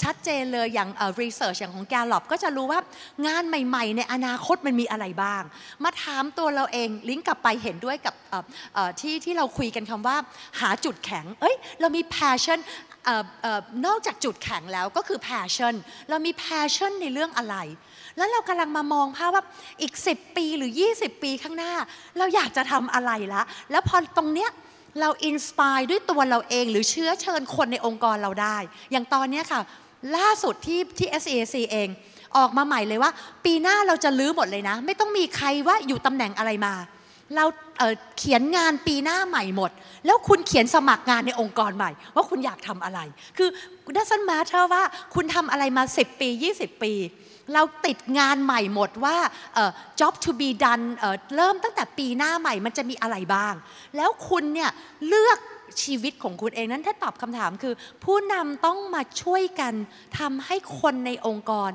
[0.03, 2.79] ชัดเจนเลยอย่างเอ่อ research อย่างของแกลลอบก็จะรู้ว่า
[3.27, 5.43] งานใหม่ ๆ ในอนาคตมันมีอะไรบ้าง
[5.83, 8.13] มาถามตัวเราเองลิงก์กลับไปเห็นด้วยกับ
[9.01, 10.17] ที่ที่เราคุยกันคำว่า
[10.59, 12.59] หาจุดแข็ง เอ้ย เรามี passion
[13.05, 15.73] เอ่อเอ่อนอกจากจุดแข็งแล้วก็คือ passion
[16.09, 17.55] เรามี passion ในเรื่องอะไร
[18.17, 19.43] แล้วเรากำลังมามองภาพว่า
[19.81, 21.73] อีก 10 ปีหรือ 20 ปีข้างหน้า
[22.17, 24.51] เราอยากจะทำอะไรละ แล้วพอตรงเนี้ย
[24.99, 28.57] เราอินสปายด้วยตัวเราเอง หรือเชื้อเชิญคนในองค์กรเราได้
[28.91, 29.61] อย่างตอนนี้ค่ะ
[30.17, 31.89] ล่าสุดที่ที่ SAC เอง
[32.37, 33.11] ออกมาใหม่เลยว่า
[33.45, 36.73] ปีหน้าเราจะลื้อหมดเลยนะ ไม่ต้องมีใครว่าอยู่ตำแหน่งอะไรมา
[37.35, 37.45] เรา
[37.77, 39.71] เเขียนงานปีหน้าใหม่หมด
[40.05, 42.99] แล้วคุณเขียนสมัครงานในองค์กรใหม่ ว่าคุณอยากทำอะไร
[43.37, 43.49] คือ
[43.97, 44.83] doesn't matter ว่า
[45.15, 46.93] คุณทำอะไรมา 10 ปี 20 ปี
[47.53, 49.17] เราติดงานใหม่หมดว่า
[49.53, 53.53] เอ่อ job to be done เอ่อเริ่มตั้งแต่ปีหน้าใหม่มันจะมีอะไรบ้าง
[53.97, 54.69] แล้วคุณเนี่ย
[55.07, 55.39] เลือก
[55.83, 59.73] ชีวิตของคุณเองนั้นถ้าตอบคำถามคือ ผู้นำต้องมาช่วยกัน
[60.19, 61.71] ทำให้คนในองค์กร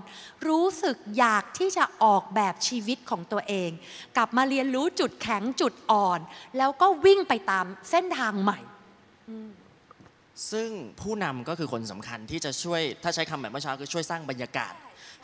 [0.49, 3.71] รู้สึกอยากที่จะออกแบบชีวิตของตัวเอง
[4.17, 6.21] กลับมาเรียนรู้จุดแข็งจุดอ่อน
[6.59, 8.59] แล้วก็วิ่งไปตามเส้นทางใหม่
[10.53, 14.75] ซึ่งผู้นำก็คือคนสำคัญที่จะช่วยถ้าใช้คำแบบเมื่อเช้าคือช่วยสร้างบรรยากาศ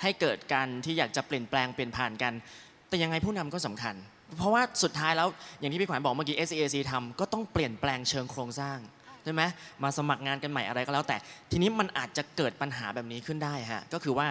[0.02, 2.32] ให้เกิดการที่อยากจะเปลี่ยนแปลงเปลี่ยนผ่านกัน
[2.88, 3.94] แต่ยังไงผู้นำก็สำคัญ
[4.38, 5.28] เพราะว่าสุดท้ายแล้ว
[5.60, 8.78] อย่างที่พี่ขวัญบอกเมื่อกี้ SEAC ทำก็ต้องเปลี่ยนแปลงเชิงโครงสร้าง
[9.24, 9.42] ใช่ไหม
[9.82, 11.16] มาสมัครงานกันใหม่อะไรก็แล้ว แต่
[11.50, 14.28] ทีนี้มันอาจจะเกิดปัญหาแบบนี้ขึ้นได้ฮะก็คือว่า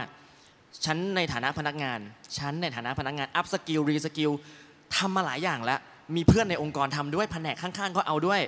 [0.85, 1.99] ฉันในฐานะพนักงาน
[2.37, 4.31] ฉันในฐานะพนักงาน upskill reskill
[4.95, 5.79] ทำมาหลายอย่างแล้ว
[6.15, 8.41] มีเพื่อนในองค์กรทำด้วยแผนกข้างๆ ก็เอาด้วย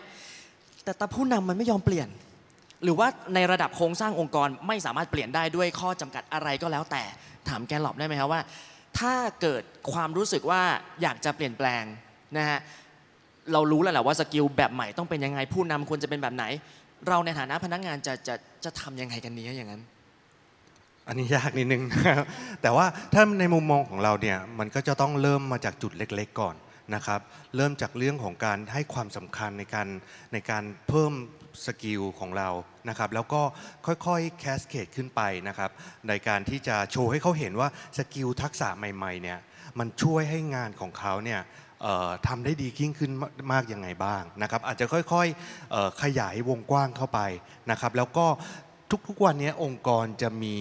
[0.84, 2.08] แต่ตาผู้นำมันไม่ยอมเปลี่ยน
[2.86, 7.04] หรือว่าในระดับโครงสร้างองค์กรไม่สามารถเปลี่ยนได้ด้วยข้อจำกัดอะไรก็แล้วแต่
[7.48, 8.42] ถาม Gallup ได้ไหมครับว่า
[9.00, 10.62] ถ้าเกิดความรู้สึกว่า
[11.02, 11.84] อยากจะเปลี่ยนแปลง
[12.38, 12.60] นะฮะ
[13.54, 16.46] เรารู้แล้วแหละว่า skill แบบใหม่ต้องเป็นยังไงผู้นำควรจะเป็นแบบไหน
[17.08, 19.82] เราในฐานะพนักงานจะจะจะทำยังไงกันเนี้อย่างนั้น
[21.08, 22.26] อันนี้ยากนิดนึงนะครับ
[22.62, 26.56] แต่ว่าถ้าในมุมมองของเราเนี่ยมันก็จะต้องเริ่มมาจากจุดเล็ก ๆ ก่อน
[26.96, 27.20] นะครับ
[27.56, 29.88] เริ่มจากเรื่องของการให้ความสำคัญในการ
[30.34, 31.14] ในการเพิ่ม
[31.66, 32.50] skill ของเรา
[32.90, 33.42] นะครับ แล้วก็
[33.86, 35.72] ค่อยๆ cascade ขึ้นไปนะครับ
[36.10, 39.40] ในการที่จะโชว์ให้เขาเห็นว่าskill ทักษะใหม่ๆเนี่ย
[39.80, 41.42] มันช่วยให้งานของเขาเนี่ย
[42.28, 43.12] ทำได้ดียิ่งขึ้น
[43.52, 47.20] มากยังไงบ้างนะครับ อาจจะค่อยๆขยายวงกว้างเข้าไป
[47.72, 48.26] นะครับ แล้วก็
[48.92, 50.56] ทุกๆวันนี้องค์กรจะมี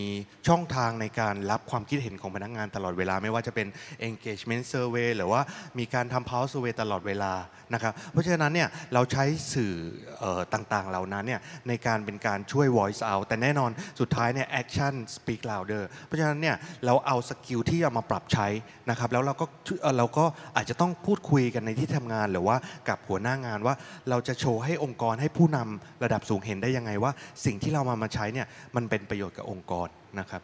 [0.49, 3.67] ช่องทางในการรับความคิดเห็นของพนักงานตลอดเวลา ไม่ว่าจะเป็น
[4.09, 5.41] engagement survey หรือว่า
[5.79, 7.33] มีการทำ pulse survey ตลอดเวลา
[7.75, 9.75] นะครับเพราะฉะนั้นเนี่ยเราใช้สื่อ
[10.23, 16.57] ออต่างๆเหล่านั้นเนี่ยในการเป็นการช่วย voice out แต่แน่นอนสุดท้ายเนี่ย action speak louder เพราะฉะนั้นเนี่ย
[16.87, 18.47] เราเอา skill ที่เอามาปรับใช้
[18.91, 19.47] นะครับแล้วเราก็
[19.83, 20.25] เอ่อเราก็
[20.57, 22.57] อาจจะต้องพูดคุยกันในที่ทำงานหรือว่า
[22.89, 23.75] กับหัวหน้างานว่า
[24.11, 27.13] เราจะโชว์ให้องค์กรให้ผู้นำระดับสูงเห็นได้ยังไงว่า
[27.45, 28.47] สิ่งที่เรามามาใช้เนี่ย
[28.77, 29.89] มันเป็นประโยชน์กับองค์กร
[30.21, 30.43] นะครับ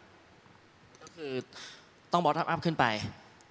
[1.01, 1.31] ก็คือ
[2.11, 2.85] ต้อง bottom up ขึ้นไป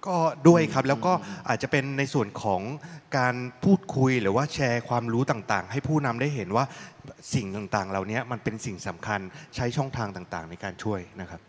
[0.07, 1.13] ก็ด้วยครับแล้วก็
[1.49, 2.61] อาจจะเป็นในส่วนของ
[3.17, 6.65] การพูดคุยหรือว่าแชร์ความรู้ต่างๆ ให้ผู้นำได้เห็นว่า
[7.33, 9.19] สิ่งต่างๆ เหล่านี้มันเป็นสิ่งสำคัญ
[9.55, 11.41] ใช้ช่องทางต่างๆ ในการช่วยนะครับ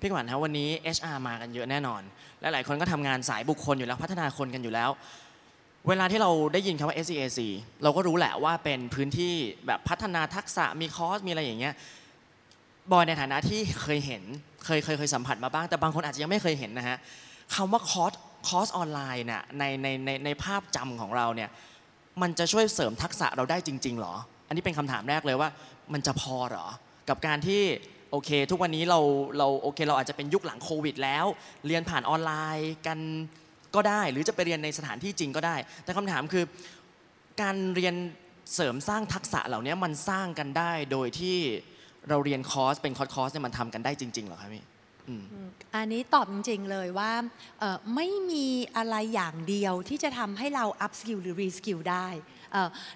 [0.00, 2.02] พี่ขวัญครับวันนี้ HR มากันเยอะแน่นอน
[2.40, 4.90] และหลายคนก็ทำงานสายบุคคลอยู่แล้วพัฒนาคนกันอยู่แล้ว
[5.88, 7.40] เวลาที่เราได้ยินคำว่า SEAC
[7.82, 9.34] เราก็รู้แหละว่าเป็นพื้นที่
[9.66, 11.74] แบบพัฒนาทักษะมีคอร์สมีอะไรอย่างเงี้ย
[12.92, 14.22] บอยในฐานะที่เคยเห็น
[14.64, 16.96] เคยเคยเคยสัมผัสมาบ้าง แต่บางคนอาจจะยังไม่เคยเห็นนะฮะ
[17.54, 18.12] คำว่าคอร์ส
[18.48, 21.50] คอร์สออนไลน์เนี่ยในในในในภาพจำของเราเนี่ย
[22.22, 24.14] มันจะช่วยเสริมทักษะเราได้จริง ๆ หรอ
[24.48, 25.48] อันนี้เป็นคำถามแรกเลยว่า
[25.92, 26.66] มันจะพอหรอ
[27.08, 27.62] กับการที่
[28.10, 29.00] โอเค ทุกวันนี้เรา
[29.38, 31.24] เราโอเคเราอาจจะเป็นยุคหลังโควิดแล้ว
[31.66, 32.98] เรียนผ่านออนไลน์กัน
[33.74, 36.44] ก็ได้ หรือจะไปเรียนในสถานที่จริงก็ได้ แต่คำถามคือ
[37.42, 37.94] การเรียน
[38.54, 41.38] เสริมสร้างทักษะเหล่านี้มันสร้างกันได้โดยที่
[42.08, 44.64] เราเรียนคอร์สเป็นคอร์สคอร์สเนี่ยมันทำกันได้จริงๆหรอครับพี่
[45.74, 47.12] อันนี้ตอบจริงๆเลยว่า
[47.94, 52.08] ไม่มีอะไรอย่างเดียวที่จะทำให้เรา up skill หรือ re skill ได้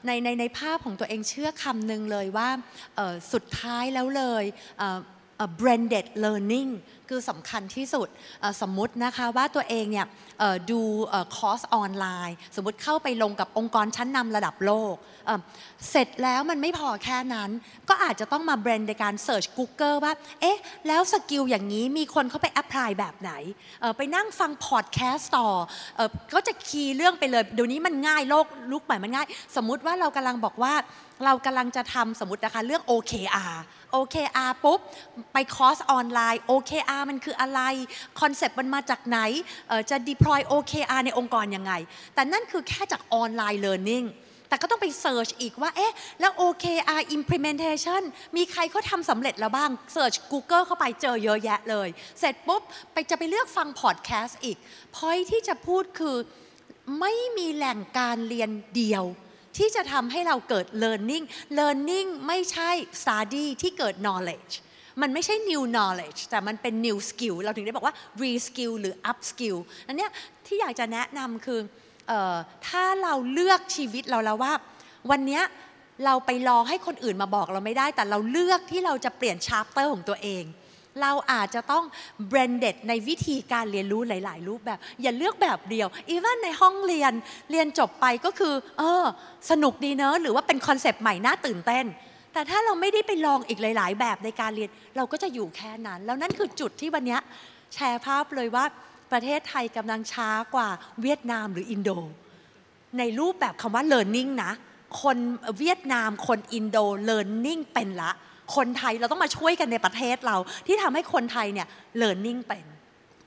[0.06, 2.48] ในในในภาพของตัวเองเชื่อคำหนึ่งเลยว่า
[3.32, 4.44] สุดท้ายแล้วเลย
[5.60, 6.70] branded learning
[7.12, 8.08] คือสำคัญที่สุด
[8.62, 10.06] สมมุตินะคะว่าตัวเองเนี่ย
[10.70, 10.80] ดู
[11.36, 14.94] คอร์สออนไลน์ สมมติเข้าไปลงกับองค์กรชั้นนำระดับโลก
[15.90, 17.50] เสร็จแล้วมันไม่พอแค่นั้น
[17.88, 23.32] ก็อาจจะต้องมาเบรนในการเ e ิร์ช Google ว่า เอ๊ะ แล้ว skill อย่างนี้มีคนเข้าไป apply แบบไหน
[23.96, 25.48] ไปนั่งฟังพอดแคสต์ต่อ
[25.96, 30.74] เอ่อก็จะคีย์เรื่องไปเลยเดี๋ยวนี้มันง่ายโลกยุคใหม่มันง่าย สมมุติว่าเรากำลังบอกว่า
[31.24, 33.56] เรากำลังจะทำสมมตินะคะเรื่อง OKR
[33.96, 34.80] OKR ปุ๊บ
[35.32, 37.60] ไปคอร์สออนไลน์ OKR มันคืออะไร
[38.20, 39.18] concept มันมาจากไหน
[39.90, 41.72] จะ deploy OKR ในองค์กรยังไง
[42.14, 44.06] แต่นั่นคือแค่จากออนไลน์ learning
[44.48, 48.02] แต่ก็ต้องไปเ e ิร์ชอีกว่า เอ๊ะ แล้ว OKR implementation
[48.36, 51.88] มีใครเขาทำสำเร็จแล้วบ้างเ e ิร์ช Google เข้าไปเจอเยอะแยะเลย
[52.20, 52.62] เสร็จปุ๊บ
[52.92, 54.56] ไปจะไปเลือกฟังพอดแคสต์อีก
[54.96, 56.16] พอยที่จะพูดคือ
[57.00, 59.04] ไม่มีแหล่งการเรียนเดียว
[59.56, 61.24] ที่จะทำให้เราเกิด learning
[61.58, 64.52] learning ไม่ใช่ study ที่เกิด knowledge
[65.00, 70.10] มันไม่ใช่ new knowledge แต่มันเป็น new skill เราถึงได้บอกว่า re skill หรือ up skill อันเนี้ย
[70.46, 71.60] ที่อยากจะแนะนำคือ
[72.10, 72.36] ออ
[72.68, 74.52] ถ้าเราเลือกชีวิตเราแล้วว่า
[75.10, 75.42] วันเนี้ย
[76.04, 80.44] เราไปรอให้คนอื่นมาบอกเราไม่ได้ แต่เราเลือกที่เราจะเปลี่ยน chapter ของตัวเอง
[81.02, 81.84] เราอาจจะต้อง
[82.30, 87.12] branded ในวิธีการเรียนรู้หลาย ๆ รูปแบบ อย่าเลือกแบบเดียวอีเวนในห้องเรียน
[87.50, 89.04] เรียนจบไปก็คือ เออ
[89.50, 91.84] สนุกดีเนอะหรือว่าเป็นคอนเซปต์ใหม่น่าตื่นเต้น
[92.32, 97.18] แต่ถ้าเราไม่ได้ไปลองอีกหลาย ๆ แบบในการเรียน เราก็จะอยู่แค่นั้น แล้วนั่นคือจุดที่วันนี้
[97.74, 98.64] แชร์ภาพเลยว่า
[99.12, 100.68] ประเทศไทยกำลังช้ากว่า
[101.02, 101.90] เวียดนามหรืออินโด
[102.98, 104.52] ในรูปแบบคำว่า learning นะ
[105.02, 105.18] คน
[105.58, 106.78] เวียดนามคนอินโด
[107.10, 108.12] learning เป็นละ
[108.56, 111.66] คนไทยเราต้องมาช่วยกันในประเทศเรา ที่ทำให้คนไทยเนี่ย
[112.02, 112.64] learning เป็น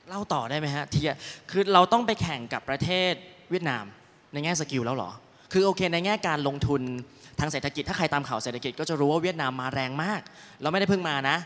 [0.08, 1.04] เล่าต่อได้ไหมฮะที่
[1.50, 3.12] คือเราต้องไปแข่งกับประเทศ
[3.50, 3.84] เวียดนาม
[4.32, 5.10] ในแง่ skill แล้วเหรอ
[5.52, 6.82] คือโอเคในแง่การลงทุน
[7.40, 10.20] ทางเศรษฐกิจถ้าใครตามข่าวเศรษฐกิจก็จะรู้ว่าเวียดนามมาแรงมาก
[10.62, 11.36] เราไม่ได้เพิ่งมานะ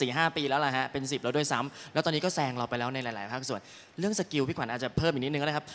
[0.00, 3.60] สี่ห้าปีแล้วล่ะฮะเป็น 10 แล้วด้วยซ้ำแล้วตอนนี้ก็แซงเราไปแล้วในหลาย ๆ ภาคส่วน
[3.98, 5.68] เรื่องสกิลพี่ขวัญอาจจะเพิ่มอีกนิดนึงก็ได้ครับ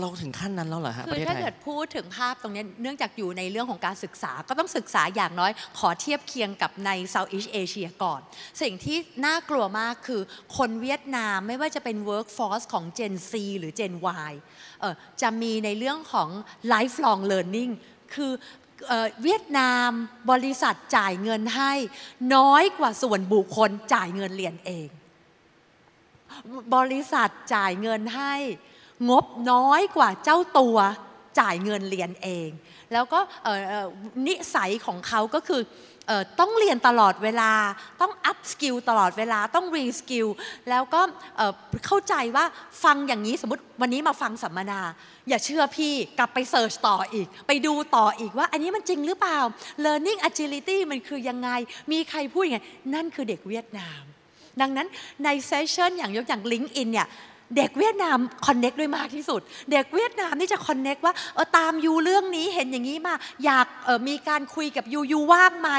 [0.00, 8.20] เราถึงขั้นนั้นแล้วเหรอฮะคืประอเทศถ้าเกิดพูดถึงภาพตรงนี้เนื่องจากอยู่ในเรื่องของการศึกษาก็ต้องศึกษาอย่างน้อย ขอเทียบเคียงกับใน Southeast Asia ก่อน
[8.62, 10.22] สิ่งที่น่ากลัวมากคือ
[10.56, 13.92] คนเวียดนามไม่ว่าจะเป็น workforce ของ Gen Z หรือ Gen
[14.30, 14.32] Y
[14.80, 16.28] เออจะมีในเรื่องของ
[16.72, 17.72] lifelong learning
[18.14, 18.32] คือ
[19.22, 19.90] เวียดนาม
[20.30, 21.72] บริษัทจ่ายเงินให้
[22.34, 24.88] น้อยกว่าส่วนบุคคลจ่ายเงินเรียนเอง
[26.76, 28.34] บริษัทจ่ายเงินให้
[29.10, 30.76] งบน้อยกว่าเจ้าตัว
[31.40, 32.48] จ่ายเงินเรียนเอง
[32.92, 33.20] แล้วก็
[34.26, 35.62] นิสัยของเขาก็คือ
[36.40, 37.52] ต้องเรียนตลอดเวลา
[38.00, 40.26] ต้อง upskill ตลอดเวลาต้อง reskill
[40.70, 41.00] แล้วก็
[41.86, 42.44] เข้าใจว่า
[42.84, 44.80] ฟังอย่างนี้สมมติวันนี้มาฟังสัมมนา
[45.28, 49.38] อย่าเชื่อพี่กลับไปเสิร์ชต่ออีก ไปดูต่ออีกว่าอันนี้มันจริงหรือเปล่า
[49.84, 51.50] learning agility มันคือยังไง
[51.92, 52.58] มีใครพูดยังไง
[52.94, 54.02] นั่นคือเด็กเวียดนาม
[54.60, 54.88] ดังนั้น
[55.24, 57.08] ในเซสชันอย่างยกอย่าง LinkedIn เนี่ย
[57.56, 59.40] เด็กเวียดนามคอนเน็กด้วยมากที่สุด
[59.72, 65.70] เด็กเวียดนามนี่จะคอนเน็กว่าเออตามยูเรื่องนี้เห็นอย่างนี้มา อยากออมีการคุยกับยูยูว่างไหม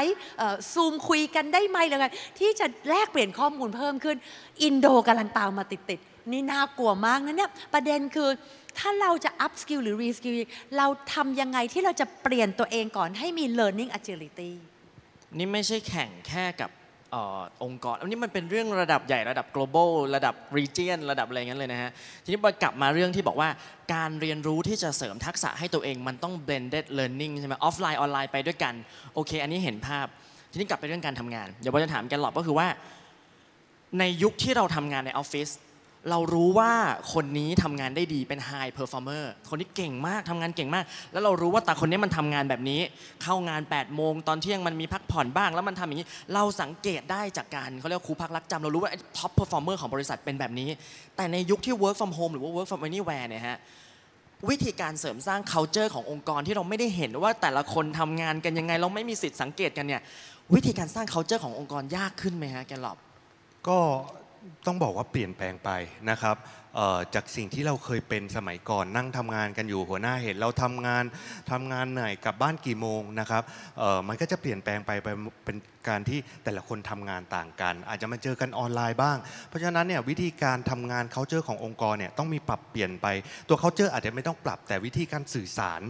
[0.72, 2.06] ซูมคุยกันได้ไหมอะไร
[2.38, 4.16] ที่จะแลกเปลี่ยนข้อมูลเพิ่มขึ้น
[4.62, 8.28] อินโดกำลังตามมาติดๆนี่น่ากลัวมากนะเนี่ยประเด็นคือ
[8.78, 10.36] ถ้าเราจะ up skill หรือ re skill
[10.76, 14.50] เราทำยังไงที่เราจะเปลี่ยนตัวเองก่อนให้มี learning agility
[15.38, 16.70] นี่ไม่ใช่แข่งแค่กับ
[17.14, 17.16] อ
[17.64, 21.90] องค์กร อันนี้มันเป็นเรื่องระดับใหญ่ระดับ global ระดับ region ระดับอะไรเงี้ยเลยนะฮะ
[22.24, 23.48] ทีนี้พอกลับมาเรื่องที่บอกว่า
[23.94, 28.74] การเรียนรู้ที่จะเสริมทักษะให้ตัวเองมันต้อง blended learning ใช่ไหมออฟไลน์ออนไลน์ไปด้วยกัน
[29.14, 30.06] โอเค อันนี้เห็นภาพ
[30.50, 32.68] ทีนี้กลับไปเรื่องการทำงาน เดี๋ยวผมจะถามแกนหลอบก็คือว่า
[33.98, 35.48] ในยุคที่เราทำงานในออฟฟิศ
[36.10, 36.72] เรารู้ว่า
[37.12, 42.80] คนนี้ทำงานได้ดีเป็น high performer คนนี้เก่งมากทำงานเก่งมาก แล้วเรารู้ว่าแต่คนนี้มันทำงานแบบนี้
[43.22, 50.68] เข้างาน8โมงตอนเที่ยงมันมีพักผ่อนบ้าง แล้วมันทำอย่างนี้ เราสังเกตได้จากการเขาเรียกครูพักรักจำเรารู้ว่า top performer ของบริษัทเป็นแบบนี้
[51.16, 53.58] แต่ในยุคที่ work from home หรือว่า work from anywhere เนี่ยฮะ
[54.50, 60.02] วิธีการเสริมสร้าง culture ขององค์กรที่เราไม่ได้เห็นว่าแต่ละคนทำงานกันยังไง เราไม่มีสิทธิ์สังเกตกันเนี่ย
[60.54, 62.98] วิธีการสร้าง culture ขององค์กรยากขึ้นไหมฮะแกนหลอบ
[63.68, 63.78] ก็
[64.66, 65.70] ต้องบอกว่าเปลี่ยนแปลงไป
[66.10, 66.36] นะครับ
[67.14, 71.04] จากสิ่งที่เราเคยเป็นสมัยก่อนนั่งทำงานกันอยู่หัวหน้าเห็นเราทำงาน
[71.50, 73.42] ทำงานเหนื่อยกลับบ้านกี่โมงนะครับ
[74.08, 74.90] มันก็จะเปลี่ยนแปลงไป
[75.44, 75.56] เป็น
[75.88, 79.16] การที่แต่ละคนทำงานต่างกัน อาจจะมาเจอกันออนไลน์บ้าง
[79.48, 83.06] เพราะฉะนั้นเนี่ยวิธีการทำงาน culture ขององค์กรเนี่ยต้องมีปรับเปลี่ยนไป
[83.48, 85.80] ตัว culture อาจจะไม่ต้องปรับแต่วิธีการสื่อสาร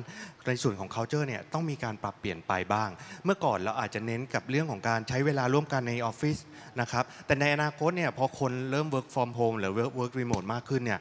[0.49, 2.91] ในส่วนของ culture เนี่ยต้องมีการปรับเปลี่ยนไปบ้าง
[3.25, 6.37] เมื่อก่อนเราอาจจะเน้นกับเรื่องของการใช้เวลาร่วมกันในออฟฟิศ
[6.81, 11.01] นะครับแต่ในอนาคตเนี่ยพอคนเริ่ม work from home หรือ work work remote มากขึ้นเนี่ย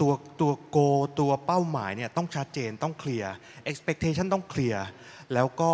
[0.00, 0.88] ตัวตัว go
[1.20, 3.32] ตัวเป้าหมายเนี่ยต้องชัดเจนต้องเคลียร์
[3.70, 4.84] expectation ต้องเคลียร์
[5.34, 5.70] แล้วก็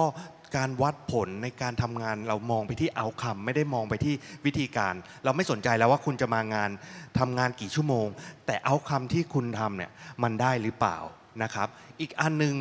[0.56, 4.14] การวัดผลในการทำงานเรามองไปที่ outcome ไม่ได้มองไปที่
[4.46, 6.70] วิธีการ เราไม่สนใจแล้วว่าคุณจะมางาน
[7.18, 8.06] ทำงานกี่ชั่วโมง
[8.46, 9.90] แต่ outcome ที่คุณทำเนี่ย
[10.22, 10.98] มันได้หรือเปล่า
[11.42, 11.68] นะครับ
[12.00, 12.54] อีกอันหนึ่ง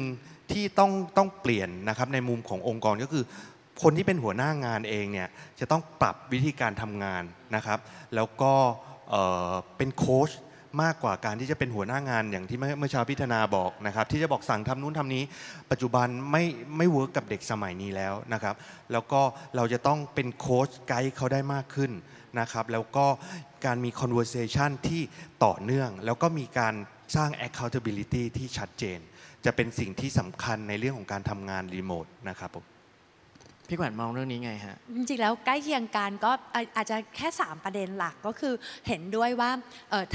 [0.51, 3.23] ที่ต้องต้องเปลี่ยนนะครับในมุมขององค์กรก็คือ
[3.81, 7.23] คนที่เป็นหัวหน้างานเองเนี่ยจะต้องปรับวิธีการทำงาน
[7.55, 7.79] นะครับ
[8.15, 8.53] แล้วก็
[9.77, 10.31] เป็นโค้ช
[10.83, 15.23] มากกว่าการที่จะเป็นหัวหน้างานอย่างที่เมื่อเมื่อเชาวพิธนาบอกนะครับ ที่จะบอกสั่งทำนู้นทำนี้
[15.71, 16.43] ปัจจุบันไม่
[16.77, 18.55] ไม่เวิร์กกับเด็กสมัยนี้แล้วนะครับ
[18.91, 19.21] แล้วก็
[19.55, 21.91] เราจะต้องเป็นโค้ชไกด์เขาได้มากขึ้น
[22.39, 23.05] นะครับ แล้วก็
[23.65, 25.01] การมี conversation ที่
[25.45, 26.73] ต่อเนื่อง แล้วก็มีการ
[27.15, 28.99] สร้าง accountability ที่ชัดเจน
[29.45, 32.65] จะเป็นสิ่งที่สำคัญในเรื่องของการทำงานรีโมทนะครับผม
[33.69, 36.31] พี่ขวัญมองเรื่องนี้ไงฮะ จริงๆแล้วใกล้เคียงกันก็
[36.75, 38.53] อาจจะแค่ 3 ประเด็นหลักก็คือ
[38.87, 39.49] เห็นด้วยว่า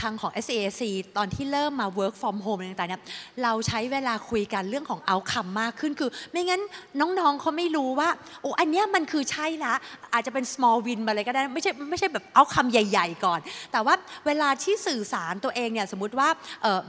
[0.00, 0.82] ทางของ SAC
[1.16, 3.02] ตอนที่เริ่มมา work from home อะไรต่างๆเนี่ย
[3.42, 6.62] เราใช้เวลาคุยกันเรื่องของ outcome มากขึ้นคือ ไม่งั้น
[7.00, 8.08] น้องๆเขาไม่รู้ว่า
[8.42, 9.74] โอ้อันเนี้ยมันคือใช่ละ
[10.14, 13.40] อาจจะเป็น small win มาเลยก็ได้ ไม่ใช่ไม่ใช่แบบ outcome ใหญ่ ๆ ก่อน
[13.72, 13.94] แต่ว่า
[14.26, 16.28] เวลาที่สื่อสารตัวเองเนี่ยสมมติว่า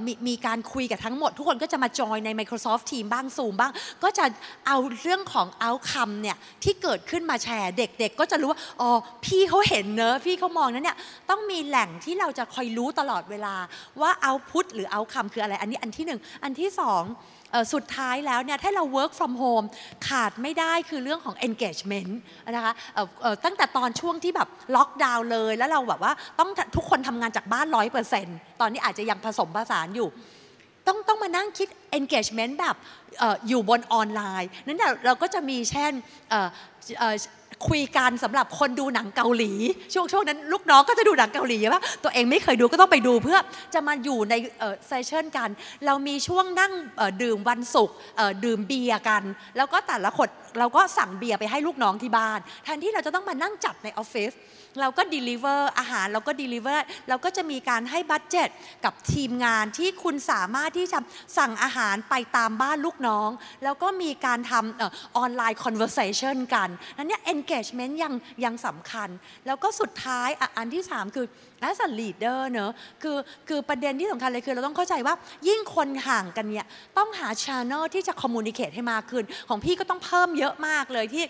[0.06, 3.71] มีมีการคุยกับทั้งหมด ทุกคนก็จะมาจอยใน Microsoft Team บ้าง Zoom บ้าง
[4.04, 4.25] ก็จะ
[4.67, 8.89] เอาเรื่องของ outcome เนี่ยที่เกิดขึ้นมาแชร์ เด็กๆก็จะรู้ว่าอ๋อ
[9.26, 10.98] พี่เขาเห็นเนอะพี่เขามองนั้นเนี่ย
[11.30, 13.56] ต้องมีแหล่งที่เราจะคอยรู้ตลอดเวลา
[14.02, 17.04] ว่า output หรือ outcome คืออะไร อันนี้อันที่หนึ่งอันที่สอง
[17.74, 19.65] สุดท้ายแล้วเนี่ยถ้าเรา work from home
[20.08, 22.12] ขาดไม่ได้คือเรื่องของ engagement
[22.56, 22.74] นะคะ
[23.46, 30.10] ตั้งแต่ตอนช่วงที่แบบล็อกดาวน์เลย แล้วเราแบบว่าต้องทุกคนทำงานจากบ้านร้อยเปอร์เซนต์ตอนนี้อาจจะยังผสมผสานอยู่
[30.88, 31.67] ต้องต้องมานั่งคิด
[32.00, 32.76] engagement แบบ
[33.21, 35.93] ออยู่บนออนไลน์ นั้นเราเราก็จะมีเช่น
[37.67, 39.52] คุยกันสำหรับคนดูหนังเกาหลี
[39.93, 43.39] ช่วงช่วงนั้นลูกน้องก็จะดูหนังเกาหลีว่าตัวเองไม่เคยดูก็ต้องไปดูเพื่อ
[43.74, 44.34] จะมาอยู่ใน
[44.88, 45.50] session กัน
[45.86, 46.74] เรามีช่วงนั่ง
[47.21, 47.95] ดื่มวันศุกร์
[48.45, 49.24] ดื่มเบียร์กัน
[49.58, 50.28] แล้วก็แต่ละคน
[50.60, 54.32] เราก็สั่งเบียร์ไปให้ลูกน้องที่บ้านแทนที่เราจะต้องมานั่งจัดในออฟฟิศ
[54.82, 58.50] เราก็ deliver อาหารเราก็ deliver เราก็จะมีการให้ budget
[58.86, 61.00] กับทีมงานที่คุณสามารถที่จะ
[61.38, 63.30] สั่งอาหารไปตามบ้านลูกน้อง
[63.64, 68.14] แล้วก็มีการทำออนไลน์ conversation กันนั้นเนี่ย engagement ยัง
[68.46, 69.10] ยังสำคัญ
[69.46, 71.28] แล้วก็สุดท้ายอันที่ 3 คือ
[71.70, 72.72] as a leader เนอะ
[73.04, 73.18] คือ
[73.50, 75.16] คือประเด็นที่สำคัญเลยคือเราต้องเข้าใจว่า
[75.48, 76.66] ยิ่งคนห่างกันเนี่ย
[76.98, 81.24] ต้องหา channel ที่จะ communicate ให้มากขึ้น ของพี่ก็ต้องเพิ่มเยอะมากเลยที่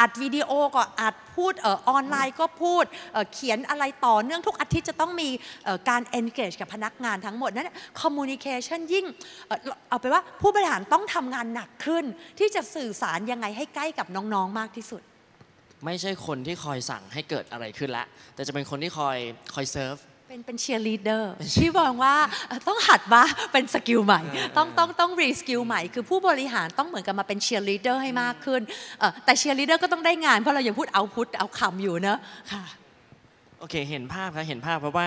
[0.00, 1.54] อัดวิดีโอก็อัดพูด
[1.88, 2.77] ออนไลน์ก็พูด
[3.12, 5.28] เอ่อเขียนอะไรต่อเนื่องทุกอาทิตย์จะต้องมี
[5.88, 7.70] การ engage กับพนักงานทั้งหมดนั้น
[8.02, 9.06] communication ยิ่ง
[9.46, 9.52] เอ
[9.88, 12.04] เอาไปว่าผู้บริหารต้องทำงานหนักขึ้น
[12.38, 15.02] ที่จะสื่อสารยังไงให้ใกล้กับน้องๆมากที่สุด
[15.84, 19.18] ไม่ใช่คนที่คอยสั่งให้เกิดอะไรขึ้นละแต่จะเป็นคนที่คอย
[19.54, 19.96] คอยเซิร์ฟ
[20.28, 22.14] เป็นเป็นเชียร์ลีดเดอร์ที่บอกว่า
[22.48, 24.20] เอ่อต้องหัดว่าเป็น skill ใหม่
[24.56, 28.60] ต้องต้องต้อง reskill ใหม่คือผู้บริหารต้องเหมือนกับมาเป็นเชียร์ลีดเดอร์ให้มากขึ้น
[28.98, 32.18] เอ่อแต่เชียร์ลีดเดอร์ก็ต้องได้งานเพราะเรายังพูด output outcome อยู่เนอะ
[32.52, 32.64] ค่ะ
[33.58, 35.06] โอเคเห็นภาพครับเห็นภาพเพราะว่า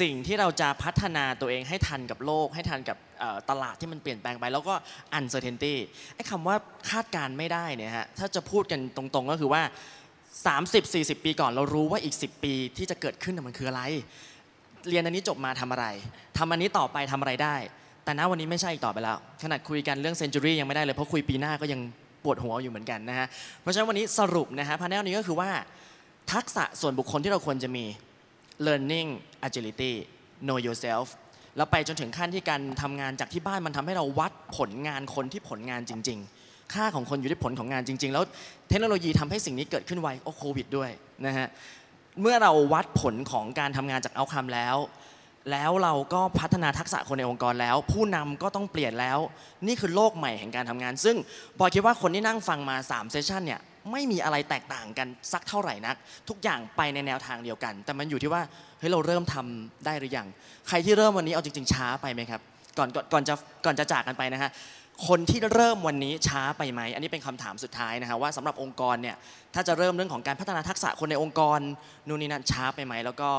[0.00, 4.74] สิ่งที่เราจะพัฒนาตัวเองให้ทันกับโลก ให้ทันกับเอ่อตลาดที่มันเปลี่ยนแปลงไป แล้วก็
[5.18, 5.74] uncertainty
[6.14, 6.56] ไอ้คำว่า
[6.90, 9.62] คาดการณ์ไม่ได้เนี่ยฮะถ้าจะพูดกันตรงๆก็คือว่า
[10.38, 13.82] 30-40 ปีก่อนเรารู้ว่าอีก 10 ปีที่จะเกิดขึ้นมันคืออะไร
[14.88, 15.86] เรียนอันนี้จบมาทำอะไร
[16.38, 17.56] ทำอันนี้ต่อไปทำอะไรได้
[18.04, 21.80] แต่ณวันนี้ไม่ใช่อีกต่อไปแล้ว ขนาดคุยกันเรื่องเซนจูรี่ยังไม่ได้เลย เพราะคุยปีหน้าก็ยัง
[22.24, 23.26] ปวดหัวอยู่เหมือนกันนะฮะ
[23.60, 25.50] เพราะฉะนั้นวันนี้สรุปนะฮะพาแนลนี้ก็คือว่า
[26.32, 27.84] ทักษะส่วนบุคคลที่เราควรจะมี
[28.66, 29.08] learning
[29.46, 29.92] agility
[30.46, 31.06] know yourself
[31.56, 36.39] แล้วไปจนถึงขั้นที่การทำงานจากที่บ้านมันทำให้เราวัดผลงานคนที่ผลงานจริง ๆ
[36.74, 38.24] ค่าของคนอยู่ที่ผลของงานจริง ๆ แล้ว
[38.68, 40.90] เทคโนโลยีทำให้สิ่งนี้เกิดขึ้นไวโอ้โควิดด้วย
[41.26, 41.48] นะฮะ
[42.20, 44.76] เมื่อเราวัดผลของการทำงานจากเอาคำแล้ว
[45.50, 49.18] แล้วเราก็พัฒนาทักษะคนในองค์กรแล้ว ผู้นำก็ต้องเปลี่ยนแล้ว
[49.66, 51.16] นี่คือโลกใหม่แห่งการทำงาน ซึ่ง
[51.58, 53.60] บอยคิดว่าคนที่นั่งฟังมา3เซสชันเนี่ย
[53.92, 55.96] ไม่มีอะไรแตกต่างกันสักเท่าไหร่นัก
[56.28, 58.42] ทุกอย่างไปในแนวทางเดียวกัน แต่มันอยู่ที่ว่า
[58.78, 60.26] เฮ้ยเราเริ่มทำได้หรือยัง
[60.68, 62.40] ใครที่เริ่มวันนี้เอาจริง ๆ ช้าไปไหมครับ
[62.78, 64.50] ก่อนก่อนจะก่อนจะจากกันไปนะฮะ
[65.08, 69.16] คนที่เริ่มวันนี้ช้าไปไหม อันนี้เป็นคำถามสุดท้ายนะฮะว่าสำหรับองค์กรเนี่ย
[69.54, 71.58] ถ้าจะเริ่มเรื่องของการพัฒนาทักษะคนในองค์กร
[72.08, 73.30] นู่นนี่นั่นช้าไปไหม แล้วก็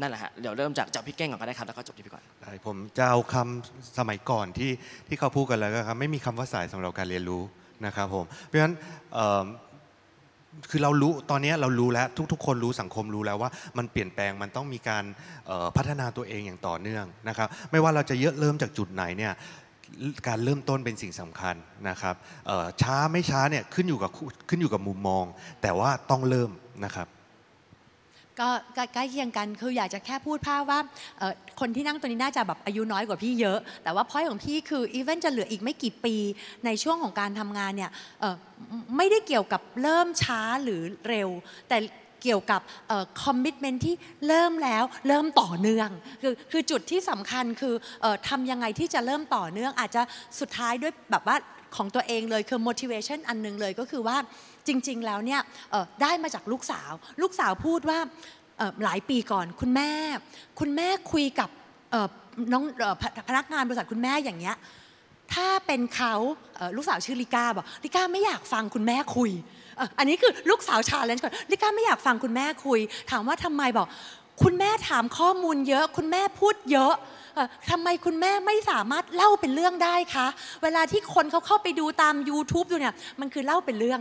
[0.00, 4.70] นั่นแหละฮะเดี๋ยวเริ่มจากจากพี่เก้งก่อนก็ได้ครับแล้วก็จบที่พี่ก่อนได้ผมจะเอาคำสมัยก่อนที่
[5.08, 7.42] ที่เขาพูดกันแล้วก็ครับไม่มีคำว่าสายสำหรับการเรียนรู้
[7.86, 8.74] นะครับผมเพราะฉะนั้น
[10.70, 15.04] คือเรารู้ตอนนี้เรารู้แล้วทุก ๆ คนรู้สังคมรู้แล้วว่ามันเปลี่ยนแปลงมันต้องมีการ
[15.76, 19.32] พัฒนาตัวเองอย่างต่อเนื่องนะครับ ไม่ว่าเราจะเยอะเริ่มจากจุดไหนเนี่ย
[20.28, 21.54] การเริ่มต้นเป็นสิ่งสำคัญ
[21.88, 22.14] นะครับ
[22.82, 24.10] ช้าไม่ช้าเนี่ยขึ้นอยู่กับ
[24.48, 25.24] ขึ้นอยู่กับมุมมอง
[25.62, 26.50] แต่ว่าต้องเริ่ม
[26.86, 27.08] นะครับ
[28.40, 30.78] ก็ใกล้เคียงกันคืออยากจะแค่พูดภาพว่า
[31.60, 36.14] คนที่นั่งตัวนี้น่าจะแบบอายุน้อยกว่าพี่เยอะ แต่ว่าพอยของพี่คืออีเวนจะเหลืออีกไม่กี่ปี
[36.64, 37.90] ในช่วงของการทำงานเนี่ย
[38.96, 41.28] ไม่ได้เกี่ยวกับเริ่มช้าหรือเร็ว
[41.68, 41.76] แต่
[42.22, 42.60] เกี่ยวกับ
[43.22, 43.94] คอมมิชเมนที่
[44.28, 45.90] เริ่มแล้วเริ่มต่อเนื่อง
[46.22, 47.74] คือคือจุดที่สำคัญคือ
[48.28, 50.02] ทำยังไงที่จะเริ่มต่อเนื่อง อาจจะ
[50.40, 51.36] สุดท้ายด้วยแบบว่า
[51.76, 54.16] ของตัวเองเลยคือ motivation อันหนึงเลยก็คือว่า
[54.66, 55.40] จริง ๆ แล้วเนี่ย
[56.02, 57.98] ได้มาจากลูกสาว ลูกสาวพูดว่า
[58.84, 59.90] หลายปีก่อนคุณแม่
[60.60, 61.50] คุณแม่คุยกับ
[62.52, 62.64] น้อง
[63.00, 64.56] พพนักงานบริษัทคุณแม่อย่างเงี้ย
[65.34, 66.14] ถ้าเป็นเขา
[66.76, 69.30] ลูกสาวชื่อลิก้าบอกลิก้าไม่อยากฟังคุณแม่คุย
[69.98, 73.86] อันนี้คือลูกสาว challenge ก่อนลิก้าไม่อยากฟังคุณแม่คุย ถามว่าทำไมบอก
[74.42, 76.94] คุณแม่ถามข้อมูลเยอะ คุณแม่พูดเยอะ
[77.34, 80.26] เอ่อทำไมคุณแม่ไม่สามารถเล่าเป็นเรื่องได้คะ
[80.62, 84.00] เวลาที่คนเขาเข้าไปดูตาม YouTube ดูเนี่ยมันคือเล่าเป็นเรื่อง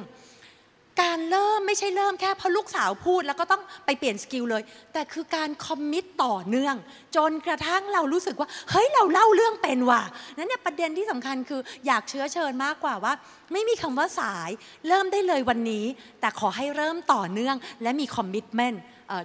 [1.01, 6.75] การเริ่มไม่ใช่เริ่มแค่เพราะลูกสาวพูดแล้วก็ต้องไปเปลี่ยน skill เลย แต่คือการคอมมิตต่อเนื่อง
[7.15, 10.01] จนกระทั่งเรารู้สึกว่าเฮ้ยเราเล่าเรื่องเป็นว่ะ
[10.37, 13.13] นั้นเนี่ยประเด็นที่สำคัญคืออยากเชื้อเชิญมากกว่าว่า
[13.53, 14.49] ไม่มีคำว่าสาย
[14.87, 15.85] เริ่มได้เลยวันนี้
[16.21, 18.81] แต่ขอให้เริ่มต่อเนื่อง และมีคอมมิ t เมนต์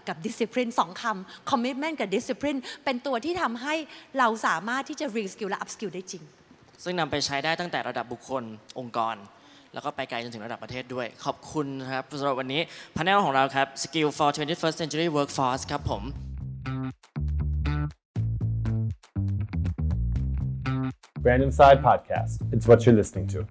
[0.09, 3.75] กับ discipline สองคำ commitment กับ discipline เป็นตัวที่ทำให้
[4.19, 6.23] เราสามารถที่จะ re skill และ up skill ได้จริง
[6.85, 8.43] ซึ่งนำไปใช้ได้ตั้งแต่ระดับบุคคล
[8.81, 9.17] องค์กร
[9.75, 12.61] แล้วก็ไปไกลจนถึงระดับประเทศด้วย ขอบคุณครับสำหรับวันนี้
[12.97, 16.03] พาแนลของเราครับ Skill for 21st Century Workforce ครับผม
[21.25, 22.33] Brandon Side Podcast.
[22.53, 23.47] It's what you're listening to.